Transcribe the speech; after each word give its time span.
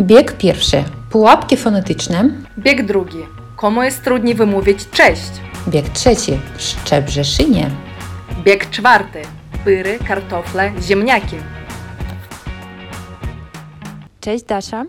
Bieg 0.00 0.32
pierwszy. 0.32 0.84
Pułapki 1.10 1.56
fonetyczne. 1.56 2.30
Bieg 2.58 2.86
drugi. 2.86 3.18
Komu 3.56 3.82
jest 3.82 4.04
trudniej 4.04 4.34
wymówić 4.34 4.90
cześć? 4.90 5.30
Bieg 5.68 5.88
trzeci. 5.88 6.40
Szczebrze 6.58 7.24
szynie. 7.24 7.70
Bieg 8.44 8.70
czwarty. 8.70 9.22
Pyry, 9.64 9.98
kartofle, 10.08 10.72
ziemniaki. 10.82 11.36
Cześć 14.20 14.44
Dasza. 14.44 14.84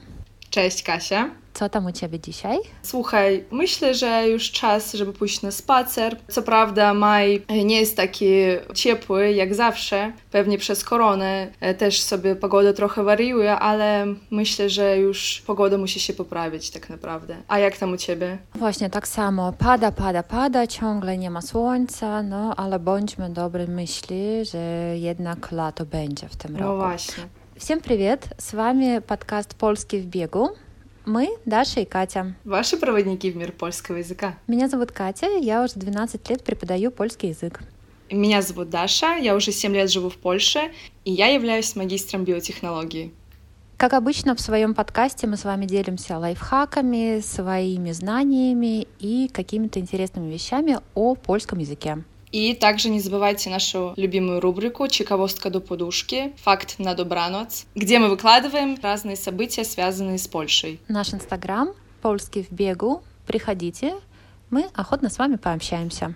Cześć 0.50 0.84
Kasia. 0.84 1.30
Co 1.57 1.69
tam 1.69 1.87
u 1.87 1.93
Ciebie 1.93 2.21
dzisiaj? 2.21 2.59
Słuchaj, 2.83 3.45
myślę, 3.51 3.95
że 3.95 4.29
już 4.29 4.51
czas, 4.51 4.95
żeby 4.95 5.13
pójść 5.13 5.43
na 5.43 5.51
spacer. 5.51 6.17
Co 6.29 6.43
prawda 6.43 6.95
maj 6.95 7.43
nie 7.65 7.81
jest 7.81 7.97
taki 7.97 8.27
ciepły 8.75 9.33
jak 9.33 9.55
zawsze. 9.55 10.13
Pewnie 10.31 10.59
przez 10.59 10.85
koronę 10.85 11.49
też 11.79 12.03
sobie 12.03 12.37
pogoda 12.37 12.73
trochę 12.73 13.05
wariuje, 13.05 13.53
ale 13.59 14.07
myślę, 14.31 14.69
że 14.71 14.99
już 14.99 15.43
pogoda 15.47 15.79
musi 15.79 16.01
się 16.01 16.13
poprawić 16.13 16.71
tak 16.71 16.91
naprawdę. 16.91 17.37
A 17.49 17.59
jak 17.59 17.77
tam 17.77 17.93
u 17.93 17.97
Ciebie? 17.97 18.39
Właśnie 18.55 18.91
tak 18.91 19.09
samo. 19.09 19.53
Pada, 19.53 19.93
pada, 19.93 20.23
pada, 20.23 20.67
ciągle 20.67 21.19
nie 21.19 21.31
ma 21.31 21.43
słońca, 21.43 22.23
no 22.23 22.55
ale 22.57 22.79
bądźmy 22.79 23.31
dobrej 23.31 23.69
myśli, 23.69 24.45
że 24.53 24.59
jednak 24.99 25.53
lato 25.53 25.87
będzie 25.87 26.29
w 26.29 26.37
tym 26.37 26.53
No 26.53 26.59
roku. 26.59 26.77
właśnie. 26.77 27.25
Всем 27.57 27.81
привет! 27.81 28.29
С 28.39 28.55
вами 28.55 29.01
подкаст 29.01 29.55
«Польский 29.55 30.01
в 30.01 30.07
бегу». 30.07 30.49
Мы 31.08 31.30
Даша 31.46 31.80
и 31.80 31.86
Катя. 31.86 32.36
Ваши 32.44 32.76
проводники 32.76 33.32
в 33.32 33.38
мир 33.38 33.54
польского 33.54 33.96
языка. 33.96 34.38
Меня 34.46 34.68
зовут 34.68 34.92
Катя, 34.92 35.38
я 35.38 35.64
уже 35.64 35.76
12 35.76 36.30
лет 36.30 36.44
преподаю 36.44 36.92
польский 36.92 37.30
язык. 37.30 37.62
Меня 38.12 38.42
зовут 38.42 38.70
Даша, 38.70 39.16
я 39.16 39.34
уже 39.34 39.54
7 39.54 39.74
лет 39.74 39.90
живу 39.90 40.10
в 40.10 40.18
Польше, 40.18 40.70
и 41.06 41.14
я 41.14 41.28
являюсь 41.28 41.78
магистром 41.78 42.26
биотехнологии. 42.26 43.14
Как 43.78 43.94
обычно, 43.94 44.36
в 44.36 44.42
своем 44.42 44.74
подкасте 44.74 45.28
мы 45.28 45.38
с 45.38 45.46
вами 45.46 45.66
делимся 45.66 46.18
лайфхаками, 46.18 47.22
своими 47.22 47.94
знаниями 47.94 48.86
и 49.00 49.30
какими-то 49.32 49.80
интересными 49.80 50.30
вещами 50.34 50.80
о 50.94 51.16
польском 51.16 51.60
языке. 51.60 52.04
И 52.32 52.54
также 52.54 52.90
не 52.90 53.00
забывайте 53.00 53.50
нашу 53.50 53.94
любимую 53.96 54.40
рубрику 54.40 54.88
«Чековостка 54.88 55.50
до 55.50 55.60
подушки. 55.60 56.34
Факт 56.44 56.80
на 56.80 56.94
добраноц», 56.94 57.66
где 57.76 58.00
мы 58.00 58.10
выкладываем 58.10 58.78
разные 58.82 59.16
события, 59.16 59.64
связанные 59.64 60.18
с 60.18 60.28
Польшей. 60.28 60.80
Наш 60.88 61.14
инстаграм 61.14 61.70
«Польский 62.02 62.44
в 62.44 62.52
бегу». 62.52 63.02
Приходите, 63.26 63.96
мы 64.50 64.66
охотно 64.74 65.10
с 65.10 65.18
вами 65.18 65.36
пообщаемся. 65.36 66.16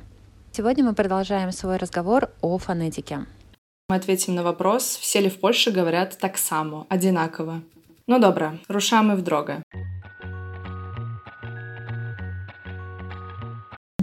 Сегодня 0.52 0.84
мы 0.84 0.94
продолжаем 0.94 1.52
свой 1.52 1.78
разговор 1.78 2.30
о 2.42 2.58
фонетике. 2.58 3.26
Мы 3.90 3.96
ответим 3.96 4.36
на 4.36 4.44
вопрос, 4.44 4.98
все 5.02 5.22
ли 5.22 5.30
в 5.30 5.40
Польше 5.40 5.72
говорят 5.72 6.18
так 6.18 6.38
само, 6.38 6.86
одинаково. 6.90 7.62
Ну 8.08 8.20
добре, 8.20 8.60
рушаємо 8.70 9.16
в 9.16 9.22
дорогу. 9.22 9.54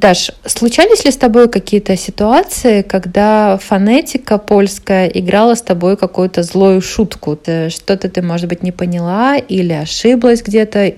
Даш, 0.08 0.30
случались 0.46 1.04
ли 1.04 1.10
с 1.10 1.18
тобой 1.18 1.50
какие-то 1.50 1.94
ситуации, 1.94 2.80
когда 2.80 3.58
фонетика 3.58 4.38
польская 4.38 5.06
играла 5.06 5.54
с 5.54 5.60
тобой 5.60 5.98
какую-то 5.98 6.42
злую 6.42 6.80
шутку? 6.80 7.38
Что-то 7.68 8.08
ты, 8.08 8.22
может 8.22 8.48
быть, 8.48 8.62
не 8.62 8.72
поняла 8.72 9.36
или 9.36 9.74
ошиблась 9.74 10.42
где-то, 10.42 10.90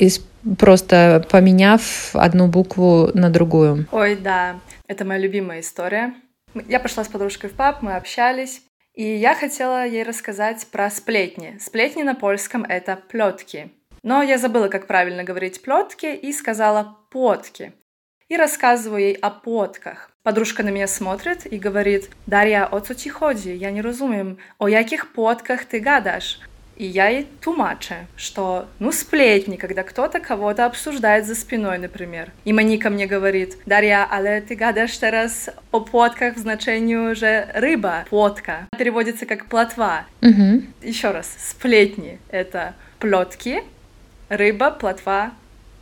просто 0.56 1.26
поменяв 1.28 2.14
одну 2.14 2.46
букву 2.46 3.10
на 3.12 3.30
другую? 3.30 3.88
Ой, 3.90 4.14
да, 4.14 4.60
это 4.86 5.04
моя 5.04 5.18
любимая 5.18 5.58
история. 5.58 6.14
Я 6.68 6.78
пошла 6.78 7.02
с 7.02 7.08
подружкой 7.08 7.50
в 7.50 7.54
паб, 7.54 7.82
мы 7.82 7.96
общались, 7.96 8.62
и 8.94 9.02
я 9.02 9.34
хотела 9.34 9.84
ей 9.84 10.04
рассказать 10.04 10.64
про 10.70 10.88
сплетни. 10.88 11.58
Сплетни 11.60 12.04
на 12.04 12.14
польском— 12.14 12.62
это 12.68 12.96
плетки. 13.10 13.72
Но 14.04 14.22
я 14.22 14.38
забыла, 14.38 14.68
как 14.68 14.86
правильно 14.86 15.24
говорить 15.24 15.62
плетки, 15.62 16.14
и 16.14 16.32
сказала 16.32 16.96
потки. 17.10 17.72
И 18.30 18.36
рассказываю 18.36 19.02
ей 19.02 19.14
о 19.14 19.28
потках. 19.30 20.08
Подружка 20.22 20.62
на 20.62 20.68
меня 20.68 20.86
смотрит 20.86 21.52
и 21.52 21.58
говорит, 21.58 22.10
Дарья, 22.26 22.64
о 22.64 22.78
co 22.78 22.94
ci 22.94 23.10
chodzi? 23.10 23.56
Я 23.56 23.72
не 23.72 23.82
разумею, 23.82 24.38
о 24.58 24.68
яких 24.68 25.12
потках 25.12 25.64
ты 25.64 25.80
гадаешь? 25.80 26.38
И 26.76 26.86
я 26.86 27.08
ей 27.08 27.26
тумаче, 27.40 28.06
что, 28.16 28.68
ну, 28.78 28.92
сплетни, 28.92 29.56
когда 29.56 29.82
кто-то 29.82 30.20
кого-то 30.20 30.64
обсуждает 30.64 31.26
за 31.26 31.34
спиной, 31.34 31.78
например. 31.78 32.30
И 32.44 32.52
Моника 32.52 32.88
мне 32.88 33.08
говорит, 33.08 33.58
Дарья, 33.66 34.06
але 34.08 34.40
ты 34.40 34.54
гадаешь 34.54 34.96
teraz 34.96 35.50
о 35.72 35.80
потках 35.80 36.36
в 36.36 36.38
значении 36.38 36.94
уже 36.94 37.50
рыба, 37.52 38.04
потка. 38.10 38.68
Переводится 38.78 39.26
как 39.26 39.46
плотва. 39.46 40.04
Угу. 40.22 40.62
Еще 40.82 41.10
раз, 41.10 41.28
сплетни— 41.36 42.20
это 42.30 42.74
плетки, 43.00 43.64
рыба, 44.28 44.70
плотва, 44.70 45.32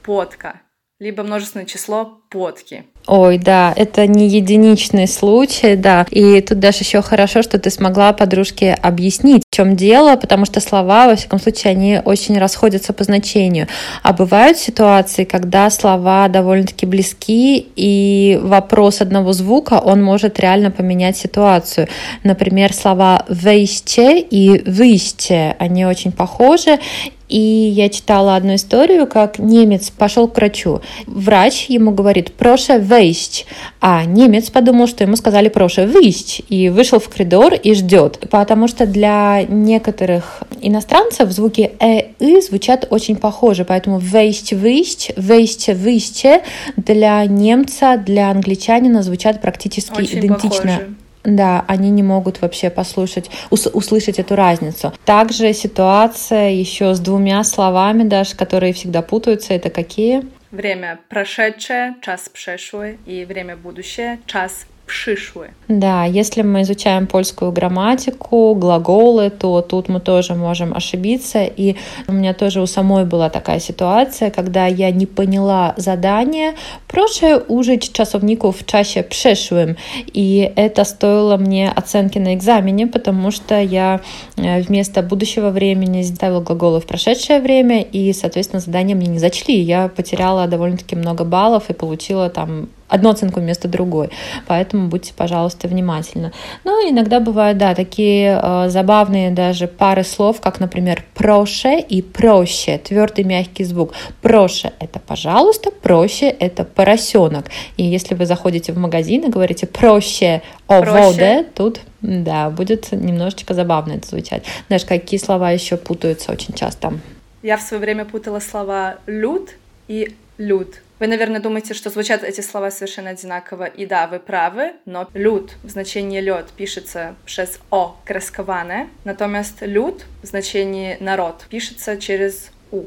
потка. 0.02 0.62
Либо 1.00 1.22
множественное 1.22 1.64
число 1.64 2.18
потки. 2.28 2.82
Ой, 3.06 3.38
да, 3.38 3.72
это 3.76 4.04
не 4.08 4.26
единичный 4.26 5.06
случай, 5.06 5.76
да. 5.76 6.04
И 6.10 6.40
тут 6.40 6.58
даже 6.58 6.78
еще 6.80 7.02
хорошо, 7.02 7.42
что 7.42 7.56
ты 7.60 7.70
смогла 7.70 8.12
подружке 8.12 8.74
объяснить, 8.74 9.44
в 9.48 9.54
чем 9.54 9.76
дело, 9.76 10.16
потому 10.16 10.44
что 10.44 10.60
слова, 10.60 11.06
во 11.06 11.14
всяком 11.14 11.38
случае, 11.38 11.70
они 11.70 12.00
очень 12.04 12.36
расходятся 12.36 12.92
по 12.92 13.04
значению. 13.04 13.68
А 14.02 14.12
бывают 14.12 14.58
ситуации, 14.58 15.22
когда 15.22 15.70
слова 15.70 16.26
довольно-таки 16.26 16.84
близки, 16.84 17.64
и 17.76 18.36
вопрос 18.42 19.00
одного 19.00 19.32
звука, 19.32 19.74
он 19.74 20.02
может 20.02 20.40
реально 20.40 20.72
поменять 20.72 21.16
ситуацию. 21.16 21.86
Например, 22.24 22.74
слова 22.74 23.24
«вейсте» 23.28 24.18
и 24.18 24.68
«выйсте», 24.68 25.54
они 25.60 25.86
очень 25.86 26.10
похожи, 26.10 26.80
и 27.28 27.38
я 27.38 27.88
читала 27.88 28.36
одну 28.36 28.54
историю, 28.54 29.06
как 29.06 29.38
немец 29.38 29.90
пошел 29.90 30.28
к 30.28 30.36
врачу. 30.36 30.80
Врач 31.06 31.66
ему 31.68 31.90
говорит 31.90 32.32
«проше 32.32 32.78
вейсть», 32.78 33.46
а 33.80 34.04
немец 34.04 34.50
подумал, 34.50 34.86
что 34.86 35.04
ему 35.04 35.16
сказали 35.16 35.48
«проше 35.48 35.86
выйсть», 35.86 36.42
и 36.48 36.68
вышел 36.68 36.98
в 36.98 37.08
коридор 37.08 37.54
и 37.54 37.74
ждет. 37.74 38.28
Потому 38.30 38.68
что 38.68 38.86
для 38.86 39.42
некоторых 39.42 40.42
иностранцев 40.60 41.30
звуки 41.30 41.72
«э» 41.80 42.12
«ы» 42.20 42.40
звучат 42.40 42.86
очень 42.90 43.16
похожи, 43.16 43.64
поэтому 43.64 43.98
«вейсть», 43.98 44.52
«выйсть», 44.52 45.12
«вейсте», 45.16 45.74
«выйсте» 45.74 46.42
для 46.76 47.24
немца, 47.26 47.96
для 47.96 48.30
англичанина 48.30 49.02
звучат 49.02 49.40
практически 49.40 49.98
Очень 49.98 50.20
идентично. 50.20 50.62
похожи. 50.62 50.94
Да, 51.36 51.64
они 51.68 51.90
не 51.90 52.02
могут 52.02 52.40
вообще 52.40 52.70
послушать, 52.70 53.30
ус- 53.50 53.66
услышать 53.66 54.18
эту 54.18 54.34
разницу. 54.34 54.92
Также 55.04 55.52
ситуация 55.52 56.50
еще 56.50 56.94
с 56.94 57.00
двумя 57.00 57.44
словами, 57.44 58.02
даже, 58.04 58.34
которые 58.34 58.72
всегда 58.72 59.02
путаются, 59.02 59.54
это 59.54 59.70
какие? 59.70 60.22
Время 60.50 60.98
прошедшее, 61.10 61.94
час 62.00 62.28
przeszły, 62.28 62.96
и 63.06 63.26
время 63.26 63.56
будущее, 63.56 64.18
час 64.26 64.64
przyszły. 64.88 65.48
Да, 65.68 66.04
если 66.06 66.42
мы 66.42 66.62
изучаем 66.62 67.06
польскую 67.06 67.52
грамматику, 67.52 68.54
глаголы, 68.54 69.30
то 69.30 69.60
тут 69.60 69.88
мы 69.88 70.00
тоже 70.00 70.34
можем 70.34 70.74
ошибиться. 70.74 71.44
И 71.44 71.76
у 72.08 72.12
меня 72.12 72.34
тоже 72.34 72.60
у 72.60 72.66
самой 72.66 73.04
была 73.04 73.30
такая 73.30 73.60
ситуация, 73.60 74.30
когда 74.30 74.66
я 74.66 74.90
не 74.90 75.06
поняла 75.06 75.74
задание. 75.76 76.54
Proszę 76.86 77.38
użyć 77.48 77.92
czasowników 77.92 78.60
w 78.60 78.64
czasie 78.64 79.02
przeszłym. 79.02 79.76
И 80.14 80.50
это 80.56 80.84
стоило 80.84 81.36
мне 81.36 81.72
оценки 81.76 82.18
на 82.18 82.34
экзамене, 82.34 82.86
потому 82.86 83.30
что 83.30 83.60
я 83.60 84.00
э, 84.36 84.62
вместо 84.62 85.02
будущего 85.02 85.50
времени 85.50 86.02
ставила 86.02 86.40
глаголы 86.40 86.80
в 86.80 86.86
прошедшее 86.86 87.40
время, 87.40 87.82
и, 87.82 88.12
соответственно, 88.12 88.60
задание 88.60 88.96
мне 88.96 89.08
не 89.08 89.18
зачли. 89.18 89.60
Я 89.60 89.88
потеряла 89.88 90.46
довольно-таки 90.46 90.96
много 90.96 91.24
баллов 91.24 91.70
и 91.70 91.74
получила 91.74 92.30
там 92.30 92.68
одну 92.88 93.10
оценку 93.10 93.40
вместо 93.40 93.68
другой. 93.68 94.10
Поэтому 94.46 94.88
будьте, 94.88 95.12
пожалуйста, 95.14 95.68
внимательны. 95.68 96.32
Ну, 96.64 96.90
иногда 96.90 97.20
бывают, 97.20 97.58
да, 97.58 97.74
такие 97.74 98.40
э, 98.42 98.68
забавные 98.68 99.30
даже 99.30 99.68
пары 99.68 100.04
слов, 100.04 100.40
как, 100.40 100.60
например, 100.60 101.04
проще 101.14 101.80
и 101.80 102.02
проще, 102.02 102.78
твердый 102.78 103.24
мягкий 103.24 103.64
звук. 103.64 103.92
Проще– 104.22 104.72
это 104.80 104.98
пожалуйста, 104.98 105.70
проще– 105.70 106.28
это 106.40 106.64
поросенок. 106.64 107.46
И 107.76 107.84
если 107.84 108.14
вы 108.14 108.26
заходите 108.26 108.72
в 108.72 108.78
магазин 108.78 109.24
и 109.24 109.28
говорите 109.28 109.66
проще 109.66 110.42
о 110.66 110.82
воде, 110.82 111.44
тут, 111.54 111.80
да, 112.00 112.50
будет 112.50 112.92
немножечко 112.92 113.54
забавно 113.54 113.92
это 113.92 114.08
звучать. 114.08 114.44
Знаешь, 114.68 114.84
какие 114.84 115.20
слова 115.20 115.50
еще 115.50 115.76
путаются 115.76 116.32
очень 116.32 116.54
часто? 116.54 116.94
Я 117.42 117.56
в 117.56 117.62
свое 117.62 117.80
время 117.80 118.04
путала 118.04 118.40
слова 118.40 118.96
«люд» 119.06 119.50
и 119.86 120.14
«люд». 120.38 120.80
Вы, 121.00 121.06
наверное, 121.06 121.40
думаете, 121.40 121.74
что 121.74 121.90
звучат 121.90 122.24
эти 122.24 122.40
слова 122.40 122.70
совершенно 122.70 123.10
одинаково. 123.10 123.64
И 123.64 123.86
да, 123.86 124.08
вы 124.08 124.18
правы, 124.18 124.72
но 124.84 125.08
люд 125.14 125.52
в 125.62 125.68
значении 125.68 126.20
лед 126.20 126.46
пишется 126.56 127.14
через 127.24 127.60
О 127.70 127.96
кресковане, 128.04 128.88
натоместь 129.04 129.62
люд 129.62 130.04
в 130.22 130.26
значении 130.26 130.96
народ 131.00 131.46
пишется 131.48 131.96
через 131.98 132.50
У. 132.72 132.84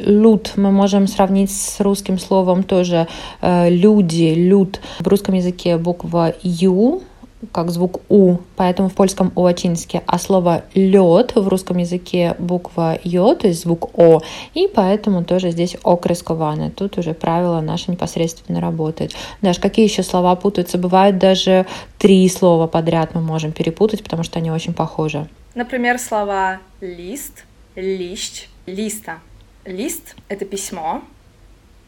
Люд 0.00 0.54
мы 0.56 0.72
можем 0.72 1.06
сравнить 1.06 1.52
с 1.52 1.80
русским 1.80 2.18
словом 2.18 2.64
тоже 2.64 3.06
э, 3.40 3.70
люди, 3.70 4.34
люд. 4.34 4.80
В 4.98 5.06
русском 5.06 5.36
языке 5.36 5.76
буква 5.76 6.34
Ю 6.42 7.04
как 7.52 7.70
звук 7.70 8.00
У, 8.08 8.38
поэтому 8.56 8.88
в 8.88 8.94
польском 8.94 9.32
уачинске, 9.34 10.02
а 10.06 10.18
слово 10.18 10.64
лед 10.74 11.34
в 11.34 11.48
русском 11.48 11.78
языке 11.78 12.34
буква 12.38 12.98
Ё, 13.04 13.34
то 13.34 13.48
есть 13.48 13.62
звук 13.62 13.90
О, 13.98 14.20
и 14.54 14.68
поэтому 14.68 15.24
тоже 15.24 15.50
здесь 15.50 15.76
окрескованы. 15.82 16.70
Тут 16.70 16.98
уже 16.98 17.14
правило 17.14 17.60
наше 17.60 17.90
непосредственно 17.90 18.60
работает. 18.60 19.12
Даже 19.42 19.60
какие 19.60 19.86
еще 19.86 20.02
слова 20.02 20.36
путаются? 20.36 20.78
Бывает 20.78 21.18
даже 21.18 21.66
три 21.98 22.28
слова 22.28 22.66
подряд 22.66 23.14
мы 23.14 23.20
можем 23.20 23.52
перепутать, 23.52 24.02
потому 24.02 24.22
что 24.22 24.38
они 24.38 24.50
очень 24.50 24.74
похожи. 24.74 25.28
Например, 25.54 25.98
слова 25.98 26.58
лист, 26.80 27.44
лищ, 27.76 28.48
листа. 28.66 29.18
Лист— 29.64 30.16
это 30.28 30.44
письмо, 30.44 31.02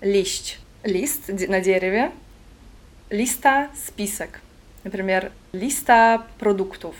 лищ— 0.00 0.58
лист 0.84 1.28
на 1.28 1.60
дереве, 1.60 2.12
листа— 3.10 3.68
список. 3.86 4.40
Например, 4.86 5.32
листа 5.52 6.22
продуктов, 6.38 6.94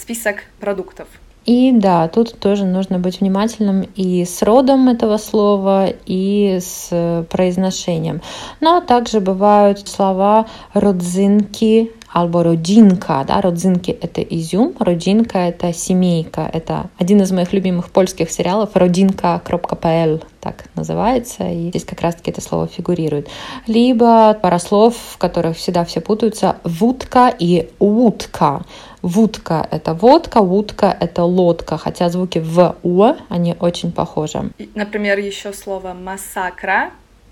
список 0.00 0.44
продуктов. 0.60 1.08
И 1.44 1.72
да, 1.72 2.06
тут 2.06 2.38
тоже 2.38 2.64
нужно 2.64 3.00
быть 3.00 3.20
внимательным 3.20 3.82
и 3.96 4.24
с 4.24 4.42
родом 4.42 4.88
этого 4.88 5.16
слова, 5.16 5.88
и 6.06 6.60
с 6.60 7.26
произношением. 7.28 8.20
Но 8.60 8.80
также 8.80 9.18
бывают 9.18 9.88
слова 9.88 10.46
родзинки, 10.72 11.90
albo 12.12 12.42
родинка, 12.42 13.24
да, 13.26 13.40
родзинки— 13.40 13.90
это 14.02 14.20
изюм, 14.22 14.74
родинка— 14.78 15.38
это 15.48 15.72
семейка, 15.72 16.50
это 16.52 16.90
один 16.98 17.22
из 17.22 17.30
моих 17.30 17.52
любимых 17.52 17.90
польских 17.90 18.30
сериалов 18.30 18.70
родинка.pl, 18.74 20.24
так 20.40 20.64
называется, 20.74 21.48
и 21.48 21.68
здесь 21.68 21.84
как 21.84 22.00
раз-таки 22.00 22.30
это 22.30 22.40
слово 22.40 22.66
фигурирует. 22.66 23.28
Либо 23.66 24.34
пара 24.34 24.58
слов, 24.58 24.96
в 24.96 25.18
которых 25.18 25.56
всегда 25.56 25.84
все 25.84 26.00
путаются, 26.00 26.56
вудка 26.64 27.32
и 27.38 27.70
утка. 27.78 28.64
Вудка— 29.02 29.66
это 29.70 29.94
водка, 29.94 30.38
утка— 30.38 30.96
это 31.00 31.24
лодка, 31.24 31.78
хотя 31.78 32.08
звуки 32.08 32.38
в 32.38 32.76
«у» 32.82 33.14
они 33.28 33.56
очень 33.58 33.92
похожи. 33.92 34.50
Например, 34.74 35.18
еще 35.18 35.52
слово 35.52 35.94
«массакра» 35.94 36.90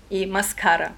и 0.09 0.25
«маскара». 0.25 0.93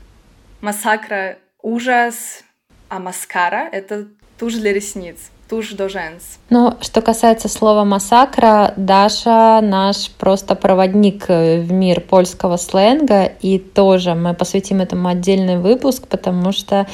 Массакра— 0.62 1.38
ужас, 1.62 2.44
а 2.91 2.99
маскара— 2.99 3.69
это 3.71 4.07
тушь 4.38 4.55
для 4.55 4.73
ресниц, 4.73 5.15
тушь 5.49 5.69
до 5.69 5.88
женс. 5.88 6.39
Но 6.49 6.77
что 6.81 7.01
касается 7.01 7.47
слова 7.47 7.85
«массакра», 7.85 8.73
Даша 8.75 9.61
наш 9.61 10.09
просто 10.11 10.55
проводник 10.55 11.29
в 11.29 11.71
мир 11.71 12.01
польского 12.01 12.57
сленга, 12.57 13.23
и 13.23 13.59
тоже 13.59 14.13
мы 14.13 14.33
посвятим 14.33 14.81
этому 14.81 15.07
отдельный 15.07 15.57
выпуск, 15.57 16.05
потому 16.09 16.51
что 16.51 16.85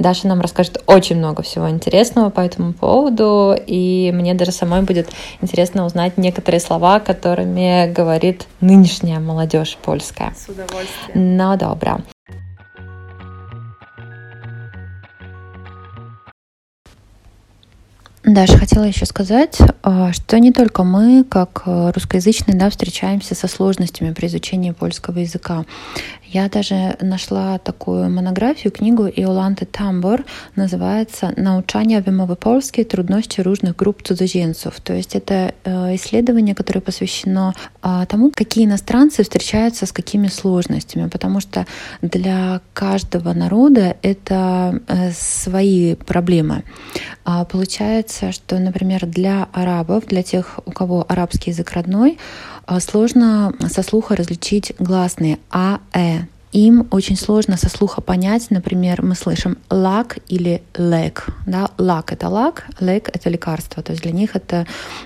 Даша 0.00 0.26
нам 0.26 0.40
расскажет 0.40 0.82
очень 0.88 1.18
много 1.18 1.44
всего 1.44 1.70
интересного 1.70 2.30
по 2.30 2.40
этому 2.40 2.72
поводу, 2.72 3.54
и 3.54 4.10
мне 4.12 4.34
даже 4.34 4.50
самой 4.50 4.82
будет 4.82 5.10
интересно 5.40 5.86
узнать 5.86 6.18
некоторые 6.18 6.58
слова, 6.58 6.98
которыми 6.98 7.92
говорит 7.92 8.48
нынешняя 8.60 9.20
молодежь 9.20 9.78
польская. 9.80 10.34
С 10.36 10.48
удовольствием. 10.48 11.36
Ну, 11.36 11.56
добро. 11.56 12.00
Даша, 18.24 18.56
хотела 18.56 18.84
еще 18.84 19.04
сказать, 19.04 19.58
а, 19.82 20.14
что 20.14 20.38
не 20.38 20.50
только 20.50 20.82
мы, 20.82 21.24
как 21.24 21.64
э, 21.66 21.90
русскоязычные, 21.94 22.56
да, 22.56 22.70
встречаемся 22.70 23.34
со 23.34 23.48
сложностями 23.48 24.14
при 24.14 24.28
изучении 24.28 24.70
польского 24.70 25.18
языка. 25.18 25.66
Я 26.34 26.48
даже 26.48 26.96
нашла 27.00 27.58
такую 27.58 28.10
монографию, 28.10 28.72
книгу 28.72 29.06
Иоланты 29.06 29.66
Тамбор, 29.66 30.24
называется 30.56 31.32
«Научание 31.36 32.00
вымовы 32.00 32.34
польskiej. 32.34 32.84
Трудности 32.84 33.40
różnych 33.40 33.76
групп 33.76 34.02
cudzoziemców». 34.02 34.80
То 34.80 34.94
есть 34.94 35.14
это 35.14 35.54
э, 35.62 35.94
исследование, 35.94 36.56
которое 36.56 36.80
посвящено 36.80 37.54
а, 37.82 38.04
тому, 38.06 38.32
какие 38.34 38.64
иностранцы 38.64 39.22
встречаются 39.22 39.86
с 39.86 39.92
какими 39.92 40.26
сложностями, 40.26 41.08
потому 41.08 41.38
что 41.38 41.66
для 42.02 42.60
каждого 42.72 43.32
народа 43.32 43.96
это 44.02 44.80
э, 44.88 45.12
свои 45.12 45.94
проблемы. 45.94 46.64
А 47.24 47.44
получается, 47.44 48.32
что, 48.32 48.58
например, 48.58 49.06
для 49.06 49.46
арабов, 49.52 50.06
для 50.06 50.24
тех, 50.24 50.58
у 50.66 50.72
кого 50.72 51.06
арабский 51.08 51.52
язык 51.52 51.70
родной, 51.70 52.18
сложно 52.80 53.52
со 53.68 53.82
слуха 53.82 54.16
различить 54.16 54.72
гласные 54.78 55.38
а, 55.50 55.80
э. 55.92 56.22
Им 56.54 56.86
очень 56.92 57.16
сложно 57.16 57.56
со 57.56 57.68
слуха 57.68 58.00
понять, 58.00 58.48
например, 58.50 59.02
мы 59.02 59.16
слышим 59.16 59.58
лак 59.70 60.18
или 60.28 60.62
лек. 60.76 61.26
Да? 61.46 61.70
Лак— 61.78 62.12
это 62.14 62.28
лак, 62.28 62.66
лек— 62.78 63.10
это 63.12 63.28
лекарство. 63.28 63.82
То 63.82 63.90
есть 63.90 64.04
для 64.04 64.12
них 64.12 64.36
это 64.36 64.64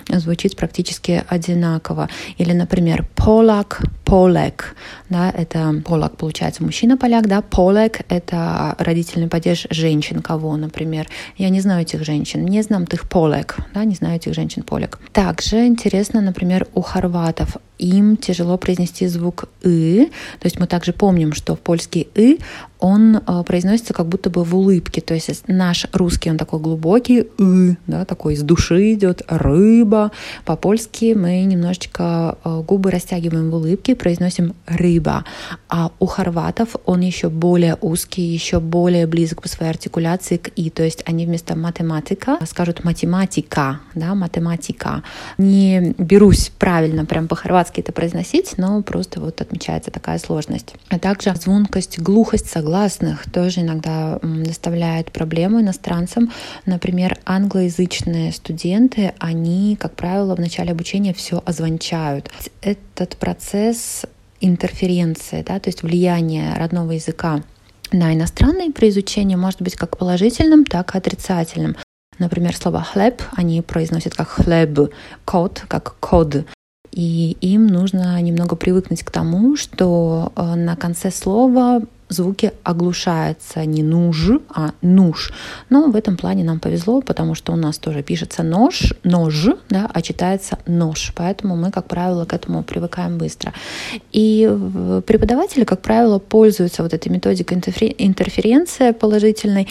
звучит 0.09 0.55
практически 0.55 1.23
одинаково. 1.27 2.07
Или, 2.37 2.53
например, 2.53 3.07
полак, 3.15 3.81
полек. 4.05 4.75
Да? 5.09 5.31
Это 5.31 5.81
полак, 5.83 6.17
получается, 6.17 6.63
мужчина-поляк, 6.63 7.27
да? 7.27 7.41
полек— 7.41 8.01
это 8.09 8.75
родительный 8.77 9.27
падеж 9.27 9.65
женщин 9.71 10.21
кого, 10.21 10.55
например. 10.55 11.07
Я 11.35 11.49
не 11.49 11.61
знаю 11.61 11.81
этих 11.81 12.05
женщин, 12.05 12.45
не 12.45 12.61
знаю 12.61 12.85
их 12.91 13.09
полек, 13.09 13.57
да? 13.73 13.85
не 13.85 13.95
знаю 13.95 14.17
этих 14.17 14.35
женщин 14.35 14.61
полек. 14.61 14.99
Также 15.13 15.65
интересно, 15.65 16.21
например, 16.21 16.67
у 16.75 16.81
хорватов 16.81 17.57
им 17.79 18.17
тяжело 18.17 18.57
произнести 18.57 19.07
звук 19.07 19.45
«ы». 19.63 20.05
То 20.39 20.45
есть 20.45 20.59
мы 20.59 20.67
также 20.67 20.93
помним, 20.93 21.33
что 21.33 21.55
в 21.55 21.59
польский 21.59 22.09
«ы» 22.15 22.37
он 22.79 23.17
э, 23.17 23.43
произносится 23.45 23.93
как 23.93 24.07
будто 24.07 24.29
бы 24.29 24.43
в 24.43 24.55
улыбке. 24.55 25.01
То 25.01 25.13
есть 25.13 25.47
наш 25.47 25.85
русский, 25.91 26.31
он 26.31 26.37
такой 26.37 26.59
глубокий, 26.59 27.27
«ы», 27.37 27.77
да, 27.87 28.05
такой 28.05 28.35
из 28.35 28.41
души 28.41 28.93
идет, 28.93 29.21
«рыба». 29.27 30.11
По-польски 30.45 31.13
мы 31.13 31.43
немножечко 31.43 32.37
э, 32.43 32.61
губы 32.65 32.91
растягиваем 32.91 33.51
в 33.51 33.55
улыбке, 33.55 33.95
произносим 33.95 34.55
«рыба». 34.65 35.25
А 35.67 35.91
у 35.99 36.05
хорватов 36.05 36.75
он 36.85 37.01
еще 37.01 37.29
более 37.29 37.77
узкий, 37.81 38.21
еще 38.21 38.59
более 38.59 39.07
близок 39.07 39.41
по 39.41 39.49
своей 39.49 39.71
артикуляции 39.71 40.37
к 40.37 40.49
«и». 40.55 40.69
То 40.69 40.83
есть 40.83 41.03
они 41.05 41.25
вместо 41.25 41.57
математика 41.57 42.37
скажут 42.45 42.85
математика, 42.85 43.81
да, 43.93 44.15
математика. 44.15 45.03
Не 45.37 45.95
берусь 45.97 46.51
правильно 46.57 47.05
прям 47.05 47.27
по-хорватски 47.27 47.81
это 47.81 47.91
произносить, 47.91 48.53
но 48.57 48.81
просто 48.83 49.19
вот 49.19 49.41
отмечается 49.41 49.91
такая 49.91 50.17
сложность. 50.17 50.75
А 50.89 50.97
также 50.97 51.35
звонкость, 51.35 51.99
глухость, 51.99 52.49
согласие 52.49 52.68
согласных 52.69 53.29
тоже 53.31 53.61
иногда 53.61 54.19
доставляет 54.21 55.11
проблемы 55.11 55.61
иностранцам. 55.61 56.31
Например, 56.67 57.17
англоязычные 57.25 58.31
студенты, 58.31 59.13
они, 59.17 59.75
как 59.75 59.95
правило, 59.95 60.35
в 60.35 60.39
начале 60.39 60.71
обучения 60.71 61.13
все 61.13 61.41
озвончают. 61.45 62.29
Этот 62.61 63.17
процесс 63.17 64.05
интерференции, 64.39 65.43
да, 65.45 65.59
то 65.59 65.69
есть 65.69 65.81
влияние 65.81 66.53
родного 66.53 66.91
языка 66.91 67.41
на 67.91 68.13
иностранный 68.13 68.71
при 68.71 68.89
изучении 68.89 69.35
может 69.35 69.63
быть 69.63 69.75
как 69.75 69.97
положительным, 69.97 70.63
так 70.63 70.93
и 70.93 70.97
отрицательным. 70.99 71.75
Например, 72.19 72.55
слово 72.55 72.83
«хлеб» 72.83 73.23
они 73.35 73.61
произносят 73.61 74.13
как 74.13 74.27
«хлеб», 74.27 74.91
«код» 75.25 75.63
как 75.67 75.95
«код». 75.99 76.45
И 76.91 77.37
им 77.41 77.67
нужно 77.67 78.21
немного 78.21 78.55
привыкнуть 78.55 79.03
к 79.03 79.11
тому, 79.11 79.55
что 79.55 80.31
э, 80.35 80.55
на 80.55 80.75
конце 80.75 81.11
слова 81.11 81.81
звуки 82.09 82.51
оглушаются 82.63 83.65
не 83.65 83.83
нуж, 83.83 84.31
а 84.49 84.71
нуж. 84.81 85.31
Но 85.69 85.89
в 85.89 85.95
этом 85.95 86.17
плане 86.17 86.43
нам 86.43 86.59
повезло, 86.59 87.01
потому 87.01 87.35
что 87.35 87.53
у 87.53 87.55
нас 87.55 87.77
тоже 87.77 88.03
пишется 88.03 88.43
нож, 88.43 88.93
нож, 89.03 89.47
да, 89.69 89.89
а 89.93 90.01
читается 90.01 90.57
нож. 90.65 91.13
Поэтому 91.15 91.55
мы, 91.55 91.71
как 91.71 91.87
правило, 91.87 92.25
к 92.25 92.33
этому 92.33 92.63
привыкаем 92.63 93.17
быстро. 93.17 93.53
И 94.11 94.49
преподаватели, 95.05 95.63
как 95.63 95.81
правило, 95.81 96.19
пользуются 96.19 96.83
вот 96.83 96.93
этой 96.93 97.09
методикой 97.09 97.57
интерференции 97.97 98.91
положительной 98.91 99.67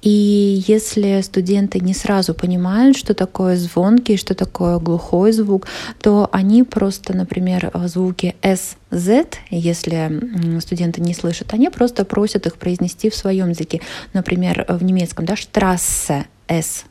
и 0.00 0.62
если 0.68 1.20
студенты 1.22 1.80
не 1.80 1.92
сразу 1.92 2.32
понимают, 2.32 2.96
что 2.96 3.14
такое 3.14 3.56
звонкий, 3.56 4.16
что 4.16 4.34
такое 4.34 4.78
глухой 4.78 5.32
звук, 5.32 5.66
то 6.00 6.28
они 6.30 6.62
просто, 6.62 7.16
например, 7.16 7.72
звуки 7.86 8.36
S, 8.42 8.76
Z, 8.90 9.26
если 9.50 10.60
студенты 10.60 11.00
не 11.00 11.14
слышат, 11.14 11.52
они 11.52 11.68
просто 11.68 12.04
просят 12.04 12.46
их 12.46 12.56
произнести 12.56 13.10
в 13.10 13.16
своем 13.16 13.50
языке. 13.50 13.80
Например, 14.12 14.64
в 14.68 14.84
немецком, 14.84 15.24
да, 15.24 15.34
Strasse, 15.34 16.24
S, 16.46 16.84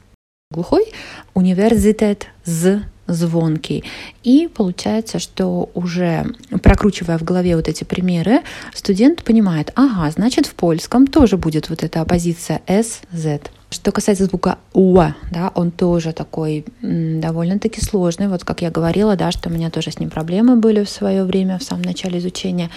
глухой, 0.51 0.91
университет, 1.33 2.27
Z, 2.43 2.83
звонкий. 3.07 3.83
И 4.23 4.47
получается, 4.53 5.19
что 5.19 5.69
уже 5.73 6.25
прокручивая 6.61 7.17
в 7.17 7.23
голове 7.23 7.55
вот 7.55 7.67
эти 7.67 7.83
примеры, 7.83 8.41
студент 8.73 9.23
понимает, 9.23 9.71
ага, 9.75 10.09
значит 10.11 10.45
в 10.45 10.53
польском 10.53 11.07
тоже 11.07 11.37
будет 11.37 11.69
вот 11.69 11.83
эта 11.83 12.01
оппозиция 12.01 12.61
S, 12.67 13.01
Z. 13.11 13.41
Что 13.69 13.91
касается 13.91 14.25
звука 14.25 14.59
«уа», 14.73 15.15
да, 15.29 15.51
он 15.53 15.71
тоже 15.71 16.13
такой 16.13 16.65
довольно-таки 16.81 17.81
сложный. 17.81 18.29
Вот 18.29 18.45
как 18.45 18.61
я 18.61 18.71
говорила, 18.71 19.17
да, 19.17 19.31
что 19.31 19.49
у 19.49 19.51
меня 19.51 19.69
тоже 19.69 19.91
с 19.91 19.99
ним 19.99 20.09
проблемы 20.09 20.55
были 20.55 20.85
в 20.85 20.89
свое 20.89 21.25
время, 21.25 21.59
в 21.59 21.63
самом 21.63 21.81
начале 21.81 22.19
изучения. 22.19 22.69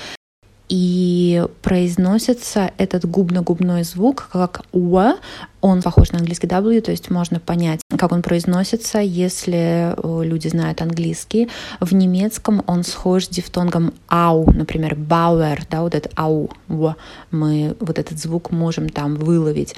И 0.71 1.45
произносится 1.63 2.71
этот 2.79 3.05
губно-губной 3.05 3.83
звук 3.83 4.29
как 4.33 4.63
«у», 4.73 5.01
он 5.61 5.83
похож 5.83 6.13
на 6.13 6.21
английский 6.21 6.47
W, 6.47 6.81
то 6.81 6.93
есть 6.93 7.11
можно 7.11 7.41
понять, 7.41 7.81
как 7.99 8.13
он 8.13 8.23
произносится, 8.23 9.01
если 9.01 9.93
э, 9.97 10.25
люди 10.25 10.47
знают 10.47 10.81
английский. 10.81 11.49
В 11.81 11.93
немецком 11.93 12.63
он 12.69 12.85
схож 12.85 13.25
с 13.25 13.29
дифтонгом 13.29 13.93
«ау», 14.09 14.49
например, 14.53 14.95
«бауэр», 14.95 15.67
да, 15.69 15.83
вот 15.83 15.97
этот 15.97 16.13
«ау», 16.15 16.51
мы 17.33 17.77
вот 17.81 17.99
этот 17.99 18.21
звук 18.21 18.53
можем 18.53 18.89
там 18.89 19.17
выловить. 19.17 19.75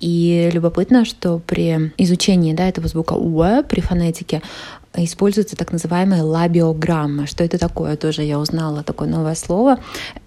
И 0.00 0.50
любопытно, 0.52 1.04
что 1.04 1.38
при 1.38 1.92
изучении 1.96 2.52
да, 2.52 2.68
этого 2.68 2.88
звука 2.88 3.14
«уэ» 3.14 3.62
при 3.62 3.80
фонетике 3.80 4.42
используется 4.96 5.56
так 5.56 5.72
называемая 5.72 6.22
лабиограмма. 6.22 7.26
Что 7.26 7.44
это 7.44 7.58
такое? 7.58 7.96
Тоже 7.96 8.22
я 8.22 8.38
узнала 8.38 8.82
такое 8.82 9.08
новое 9.08 9.34
слово. 9.34 9.78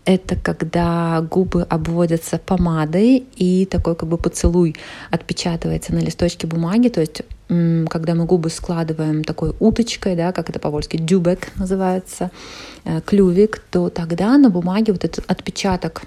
Это 0.05 0.35
когда 0.35 1.21
губы 1.21 1.63
обводятся 1.63 2.37
помадой 2.37 3.25
и 3.35 3.65
такой 3.65 3.95
как 3.95 4.09
бы 4.09 4.17
поцелуй 4.17 4.75
отпечатывается 5.11 5.93
на 5.93 5.99
листочке 5.99 6.47
бумаги. 6.47 6.89
То 6.89 7.01
есть 7.01 7.21
когда 7.47 8.13
мы 8.13 8.25
губы 8.25 8.49
складываем 8.49 9.23
такой 9.23 9.53
уточкой, 9.59 10.17
да, 10.17 10.33
как 10.33 10.49
это 10.49 10.59
по-польски, 10.59 10.97
дюбек 10.97 11.55
называется, 11.55 12.29
э, 12.83 12.99
клювик, 12.99 13.59
то 13.71 13.89
тогда 13.89 14.37
на 14.37 14.49
бумаге 14.49 14.91
вот 14.91 15.05
этот 15.05 15.23
отпечаток 15.31 16.01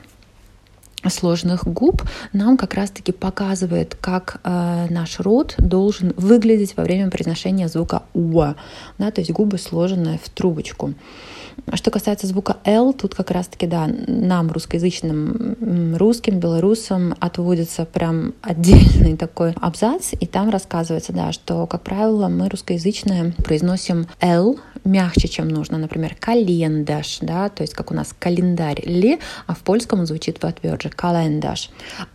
сложных 1.09 1.65
губ 1.65 2.03
нам 2.33 2.57
как 2.57 2.75
раз-таки 2.75 3.13
показывает, 3.13 3.97
как 4.01 4.41
э, 4.45 4.87
наш 4.91 5.21
рот 5.21 5.55
должен 5.59 6.13
выглядеть 6.17 6.77
во 6.77 6.85
время 6.85 7.11
произношения 7.11 7.69
звука 7.69 8.03
«уа», 8.13 8.57
да, 8.99 9.11
то 9.11 9.21
есть 9.21 9.31
губы 9.31 9.59
сложенные 9.59 10.19
в 10.23 10.29
трубочку. 10.29 10.95
Что 11.75 11.91
касается 11.91 12.27
звука 12.27 12.57
«л», 12.65 12.93
тут 12.93 13.15
как 13.15 13.31
раз-таки, 13.31 13.67
да, 13.67 13.89
нам, 14.07 14.51
русскоязычным 14.51 15.97
русским, 15.97 16.39
белорусам, 16.39 17.15
отводится 17.21 17.85
прям 17.85 18.35
отдельный 18.43 19.17
такой 19.17 19.53
абзац, 19.61 20.13
и 20.19 20.27
там 20.27 20.51
рассказывается, 20.51 21.13
да, 21.13 21.33
что, 21.33 21.67
как 21.67 21.83
правило, 21.83 22.29
мы 22.29 22.49
русскоязычные 22.49 23.33
произносим 23.45 24.07
«л» 24.21 24.59
мягче, 24.85 25.29
чем 25.29 25.49
нужно. 25.49 25.79
Например, 25.79 26.17
«календаш», 26.19 27.19
да, 27.21 27.49
то 27.49 27.63
есть 27.63 27.75
как 27.75 27.91
у 27.91 27.95
нас 27.95 28.15
«календарь» 28.19 28.83
«ли», 28.85 29.19
а 29.47 29.55
в 29.55 29.59
польском 29.59 30.07
звучит 30.07 30.41
потверже 30.41 30.89
«календаш». 30.89 31.71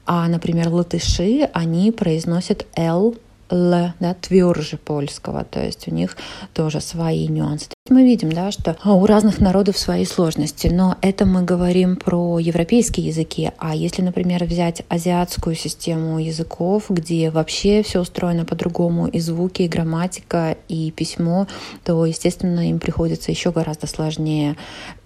А, 0.06 0.28
например, 0.28 0.70
латыши, 0.70 1.50
они 1.54 1.92
произносят 1.92 2.66
«л» 2.76 3.16
Л, 3.52 3.94
да, 4.00 4.16
тверже 4.20 4.78
польского, 4.78 5.44
то 5.44 5.64
есть 5.64 5.88
у 5.88 5.92
них 5.92 6.18
тоже 6.54 6.82
свои 6.82 7.28
нюансы. 7.28 7.75
Мы 7.88 8.04
видим, 8.04 8.32
да, 8.32 8.50
что 8.50 8.76
у 8.84 9.06
разных 9.06 9.40
народов 9.40 9.78
свои 9.78 10.06
сложности, 10.06 10.66
но 10.66 10.98
это 11.02 11.28
мы 11.28 11.44
говорим 11.44 11.98
про 11.98 12.40
европейские 12.40 13.06
языки. 13.06 13.52
А 13.60 13.76
если, 13.76 14.02
например, 14.02 14.44
взять 14.46 14.82
азиатскую 14.90 15.56
систему 15.56 16.18
языков, 16.18 16.86
где 16.90 17.30
вообще 17.30 17.84
все 17.84 18.00
устроено 18.02 18.44
по-другому, 18.44 19.06
и 19.06 19.20
звуки, 19.20 19.62
и 19.62 19.68
грамматика, 19.68 20.58
и 20.68 20.90
письмо, 20.90 21.46
то, 21.84 22.04
естественно, 22.08 22.68
им 22.68 22.80
приходится 22.80 23.30
еще 23.30 23.52
гораздо 23.52 23.86
сложнее. 23.86 24.56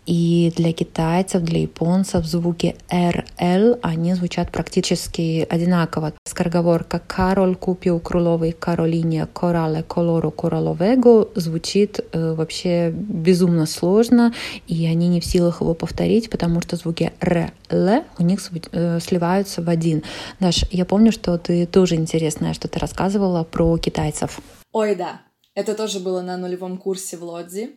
И 0.10 0.52
для 0.56 0.74
китайцев, 0.74 1.44
для 1.44 1.62
японцев 1.62 2.26
звуки 2.26 2.76
RL, 2.90 3.78
они 3.84 4.16
звучат 4.16 4.52
практически 4.52 5.46
одинаково. 5.48 6.14
Скороговорка 6.26 7.00
«Кароль 7.06 7.56
купил 7.56 8.00
круловой 8.00 8.54
Каролине 8.54 9.28
корале 9.32 9.84
колору 9.84 10.32
кораловего» 10.32 11.28
звучит 11.36 12.00
э, 12.12 12.34
вообще 12.34 12.69
безумно 12.92 13.66
сложно, 13.66 14.34
и 14.68 14.86
они 14.86 15.08
не 15.08 15.20
в 15.20 15.26
силах 15.26 15.62
его 15.62 15.74
повторить, 15.74 16.30
потому 16.30 16.62
что 16.62 16.76
звуки 16.76 17.12
«р», 17.22 17.52
«л» 17.70 18.04
у 18.18 18.24
них 18.24 18.40
э, 18.72 19.00
сливаются 19.00 19.62
в 19.62 19.70
один. 19.70 20.04
Даш, 20.40 20.66
я 20.72 20.86
помню, 20.86 21.12
что 21.12 21.38
ты 21.38 21.66
тоже 21.66 21.96
интересное 21.96 22.54
что 22.54 22.68
ты 22.68 22.80
рассказывала 22.80 23.44
про 23.44 23.78
китайцев. 23.78 24.40
Ой, 24.72 24.96
да. 24.96 25.22
Это 25.56 25.74
тоже 25.76 26.00
было 26.00 26.22
на 26.22 26.38
нулевом 26.38 26.78
курсе 26.78 27.18
в 27.18 27.24
Лодзи. 27.24 27.72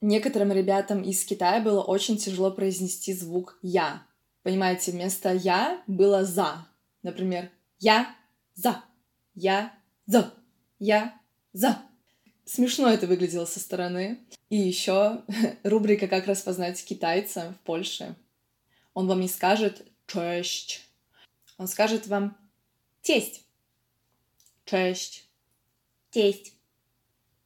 Некоторым 0.00 0.50
ребятам 0.52 1.02
из 1.02 1.24
Китая 1.24 1.60
было 1.60 1.82
очень 1.82 2.16
тяжело 2.16 2.50
произнести 2.50 3.12
звук 3.12 3.58
«я». 3.62 4.02
Понимаете, 4.42 4.92
вместо 4.92 5.32
«я» 5.32 5.82
было 5.86 6.24
«за». 6.24 6.66
Например, 7.02 7.50
«я 7.78 8.06
за», 8.54 8.76
«я 9.34 9.72
за», 10.06 10.32
«я 10.78 11.14
за». 11.52 11.89
Смешно 12.52 12.92
это 12.92 13.06
выглядело 13.06 13.44
со 13.44 13.60
стороны. 13.60 14.18
И 14.48 14.56
еще 14.56 15.22
рубрика 15.62 16.08
«Как 16.08 16.26
распознать 16.26 16.84
китайца» 16.84 17.54
в 17.56 17.64
Польше. 17.64 18.16
Он 18.92 19.06
вам 19.06 19.20
не 19.20 19.28
скажет 19.28 19.86
«честь». 20.08 20.80
Он 21.58 21.68
скажет 21.68 22.08
вам 22.08 22.36
«тесть». 23.02 23.46
«Честь». 24.64 25.28
«Тесть». 26.10 26.54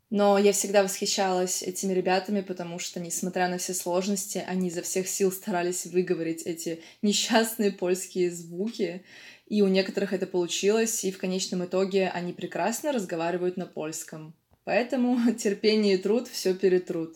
Но 0.08 0.38
я 0.38 0.54
всегда 0.54 0.82
восхищалась 0.82 1.62
этими 1.62 1.92
ребятами, 1.92 2.40
потому 2.40 2.78
что, 2.78 2.98
несмотря 2.98 3.48
на 3.48 3.58
все 3.58 3.74
сложности, 3.74 4.38
они 4.38 4.68
изо 4.68 4.80
всех 4.80 5.06
сил 5.06 5.30
старались 5.30 5.84
выговорить 5.84 6.44
эти 6.44 6.82
несчастные 7.02 7.72
польские 7.72 8.30
звуки. 8.30 9.04
И 9.48 9.60
у 9.60 9.68
некоторых 9.68 10.14
это 10.14 10.26
получилось, 10.26 11.04
и 11.04 11.12
в 11.12 11.18
конечном 11.18 11.62
итоге 11.66 12.08
они 12.08 12.32
прекрасно 12.32 12.90
разговаривают 12.90 13.58
на 13.58 13.66
польском. 13.66 14.34
Поэтому 14.64 15.18
терпение 15.38 15.94
и 15.94 15.98
труд 15.98 16.26
все 16.28 16.54
перетрут. 16.54 17.14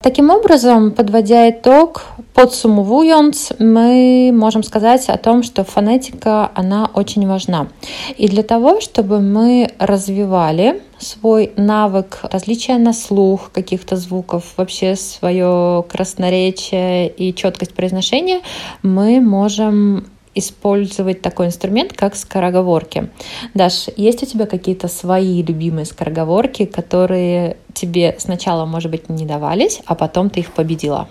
Таким 0.00 0.30
образом, 0.30 0.92
подводя 0.92 1.50
итог, 1.50 2.04
подсумовуjąc, 2.34 3.56
мы 3.58 4.32
можем 4.32 4.62
сказать 4.62 5.08
о 5.08 5.18
том, 5.18 5.42
что 5.42 5.64
фонетика, 5.64 6.50
она 6.54 6.88
очень 6.94 7.26
важна. 7.26 7.68
И 8.16 8.28
для 8.28 8.42
того, 8.42 8.80
чтобы 8.80 9.20
мы 9.20 9.70
развивали 9.78 10.82
свой 10.98 11.52
навык 11.56 12.20
различия 12.22 12.78
на 12.78 12.92
слух 12.92 13.50
каких-то 13.52 13.96
звуков, 13.96 14.54
вообще 14.56 14.96
свое 14.96 15.84
красноречие 15.88 17.08
и 17.08 17.34
четкость 17.34 17.74
произношения, 17.74 18.40
мы 18.82 19.20
можем 19.20 20.06
использовать 20.38 21.22
такой 21.22 21.46
инструмент, 21.46 21.92
как 21.92 22.16
скороговорки. 22.16 23.10
Даш, 23.54 23.88
есть 23.96 24.22
у 24.22 24.26
тебя 24.26 24.46
какие-то 24.46 24.88
свои 24.88 25.42
любимые 25.42 25.84
скороговорки, 25.84 26.64
которые 26.64 27.56
тебе 27.72 28.16
сначала, 28.18 28.64
может 28.66 28.90
быть, 28.90 29.08
не 29.08 29.26
давались, 29.26 29.80
а 29.86 29.94
потом 29.94 30.30
ты 30.30 30.40
их 30.40 30.52
победила? 30.52 31.08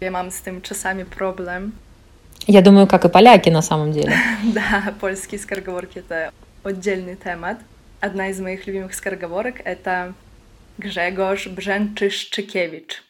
Я 0.00 0.08
mam 0.08 0.30
с 0.30 0.40
этим 0.42 0.62
часами 0.62 1.04
проблем. 1.04 1.72
Я 2.46 2.62
думаю, 2.62 2.86
как 2.86 3.04
и 3.04 3.08
поляки 3.08 3.50
на 3.50 3.62
самом 3.62 3.92
деле. 3.92 4.14
да, 4.54 4.94
польские 5.00 5.40
скороговорки— 5.40 5.98
это 6.08 6.32
отдельный 6.62 7.16
темат. 7.16 7.58
Одна 8.00 8.28
из 8.28 8.40
моих 8.40 8.66
любимых 8.66 8.94
скороговорок— 8.94 9.56
это 9.64 10.14
Grzegorz 10.78 11.48
Brzęczyszczykiewiczь. 11.48 13.02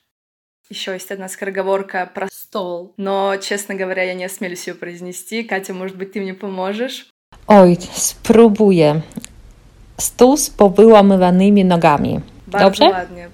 Еще 0.71 0.93
есть 0.93 1.11
одна 1.11 1.29
скороговорка 1.29 2.05
про 2.15 2.29
стол, 2.49 2.95
но, 2.97 3.37
честно 3.37 3.75
говоря, 3.75 4.02
я 4.02 4.14
не 4.14 4.25
осмелюсь 4.25 4.67
ее 4.67 4.75
произнести. 4.75 5.43
Катя, 5.43 5.75
может 5.75 5.97
быть, 5.97 6.12
ты 6.12 6.21
мне 6.21 6.35
поможешь? 6.35 7.07
Oj, 7.47 7.76
spróbuję. 7.93 9.02
Stół 9.99 10.37
z 10.37 10.50
powyłamywanymi 10.50 11.64
nogami. 11.64 12.21
Bardzo 12.47 12.64
Dobrze? 12.64 12.85
ładnie. 12.90 13.28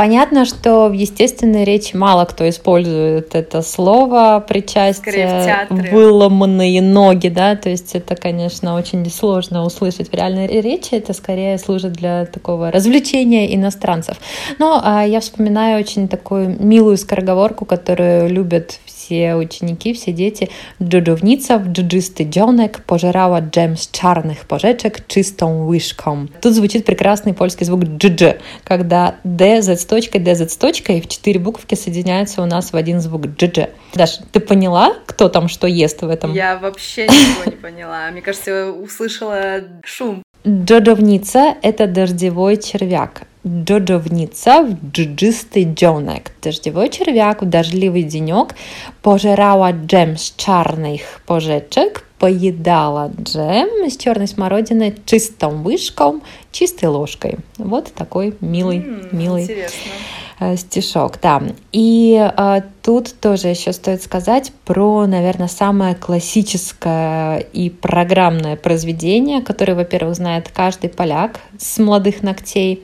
Понятно, 0.00 0.46
что 0.46 0.88
в 0.88 0.94
естественной 0.94 1.64
речи 1.64 1.94
мало 1.94 2.24
кто 2.24 2.48
использует 2.48 3.34
это 3.34 3.60
слово 3.60 4.42
причастие, 4.48 5.66
выломанные 5.68 6.80
ноги, 6.80 7.28
да, 7.28 7.54
то 7.54 7.68
есть 7.68 7.94
это, 7.94 8.16
конечно, 8.16 8.76
очень 8.76 9.04
сложно 9.10 9.62
услышать 9.62 10.10
в 10.10 10.14
реальной 10.14 10.46
речи, 10.46 10.94
это 10.94 11.12
скорее 11.12 11.58
служит 11.58 11.92
для 11.92 12.24
такого 12.24 12.70
развлечения 12.70 13.54
иностранцев. 13.54 14.16
Но 14.58 14.80
а, 14.82 15.04
я 15.04 15.20
вспоминаю 15.20 15.78
очень 15.78 16.08
такую 16.08 16.56
милую 16.58 16.96
скороговорку, 16.96 17.66
которую 17.66 18.30
любят 18.30 18.78
все 19.10 19.34
ученики, 19.34 19.92
все 19.92 20.12
дети. 20.12 20.48
Dżdżownica 20.82 21.58
w 21.58 21.68
dżdżysty 21.68 22.26
dzionek 22.26 22.80
пожирала 22.80 23.40
джем 23.40 23.76
с 23.76 23.90
czarnych 23.90 24.44
porzeczek 24.44 25.06
czystą 25.06 25.66
łyżką. 25.66 26.26
Тут 26.40 26.54
звучит 26.54 26.84
прекрасный 26.84 27.34
польский 27.34 27.66
звук 27.66 27.84
dż, 27.84 28.38
когда 28.64 29.14
d, 29.24 29.62
z 29.62 29.68
с 29.68 29.84
точкой, 29.86 30.20
d, 30.20 30.34
z 30.34 30.50
с 30.52 30.56
точкой 30.56 31.00
в 31.00 31.06
четыре 31.08 31.38
буковки 31.38 31.74
соединяются 31.74 32.42
у 32.42 32.46
нас 32.46 32.72
в 32.72 32.76
один 32.76 33.00
звук 33.00 33.26
dż. 33.26 33.68
Даш, 33.94 34.18
ты 34.32 34.40
поняла, 34.40 34.92
кто 35.06 35.28
там 35.28 35.48
что 35.48 35.66
ест 35.66 36.02
в 36.02 36.08
этом? 36.08 36.32
Я 36.32 36.56
вообще 36.58 37.06
ничего 37.06 37.50
не 37.50 37.56
поняла. 37.56 38.10
Мне 38.10 38.22
кажется, 38.22 38.50
я 38.50 38.70
услышала 38.70 39.62
шум. 39.84 40.22
Джодовница– 40.46 41.54
это 41.62 41.86
дождевой 41.86 42.56
червяк. 42.56 43.22
Джоджовница 43.46 44.62
в 44.62 44.90
джиджистый 44.90 45.64
дзёнек. 45.64 46.30
Дождевой 46.42 46.90
червяк 46.90 47.42
в 47.42 47.48
дождливый 47.48 48.02
денек 48.02 48.54
пожирала 49.00 49.72
джем 49.72 50.18
с 50.18 50.34
чарных 50.36 51.22
пожечек, 51.26 52.04
поедала 52.20 53.10
джем 53.18 53.86
из 53.86 53.96
черной 53.96 54.28
смородины 54.28 54.94
чистым 55.06 55.64
вышком, 55.64 56.22
чистой 56.52 56.84
ложкой. 56.84 57.38
Вот 57.56 57.92
такой 57.94 58.36
милый, 58.40 58.78
mm, 58.78 59.08
милый 59.16 59.42
интересно 59.44 59.90
э, 60.38 60.56
стишок, 60.56 61.18
да. 61.22 61.42
И 61.72 62.18
э, 62.18 62.62
тут 62.82 63.14
тоже 63.20 63.48
еще 63.48 63.72
стоит 63.72 64.02
сказать 64.02 64.52
про, 64.64 65.06
наверное, 65.06 65.48
самое 65.48 65.94
классическое 65.94 67.38
и 67.38 67.70
программное 67.70 68.56
произведение, 68.56 69.42
которое, 69.42 69.74
во-первых, 69.74 70.16
знает 70.16 70.50
каждый 70.52 70.90
поляк 70.90 71.40
с 71.58 71.78
молодых 71.78 72.22
ногтей. 72.22 72.82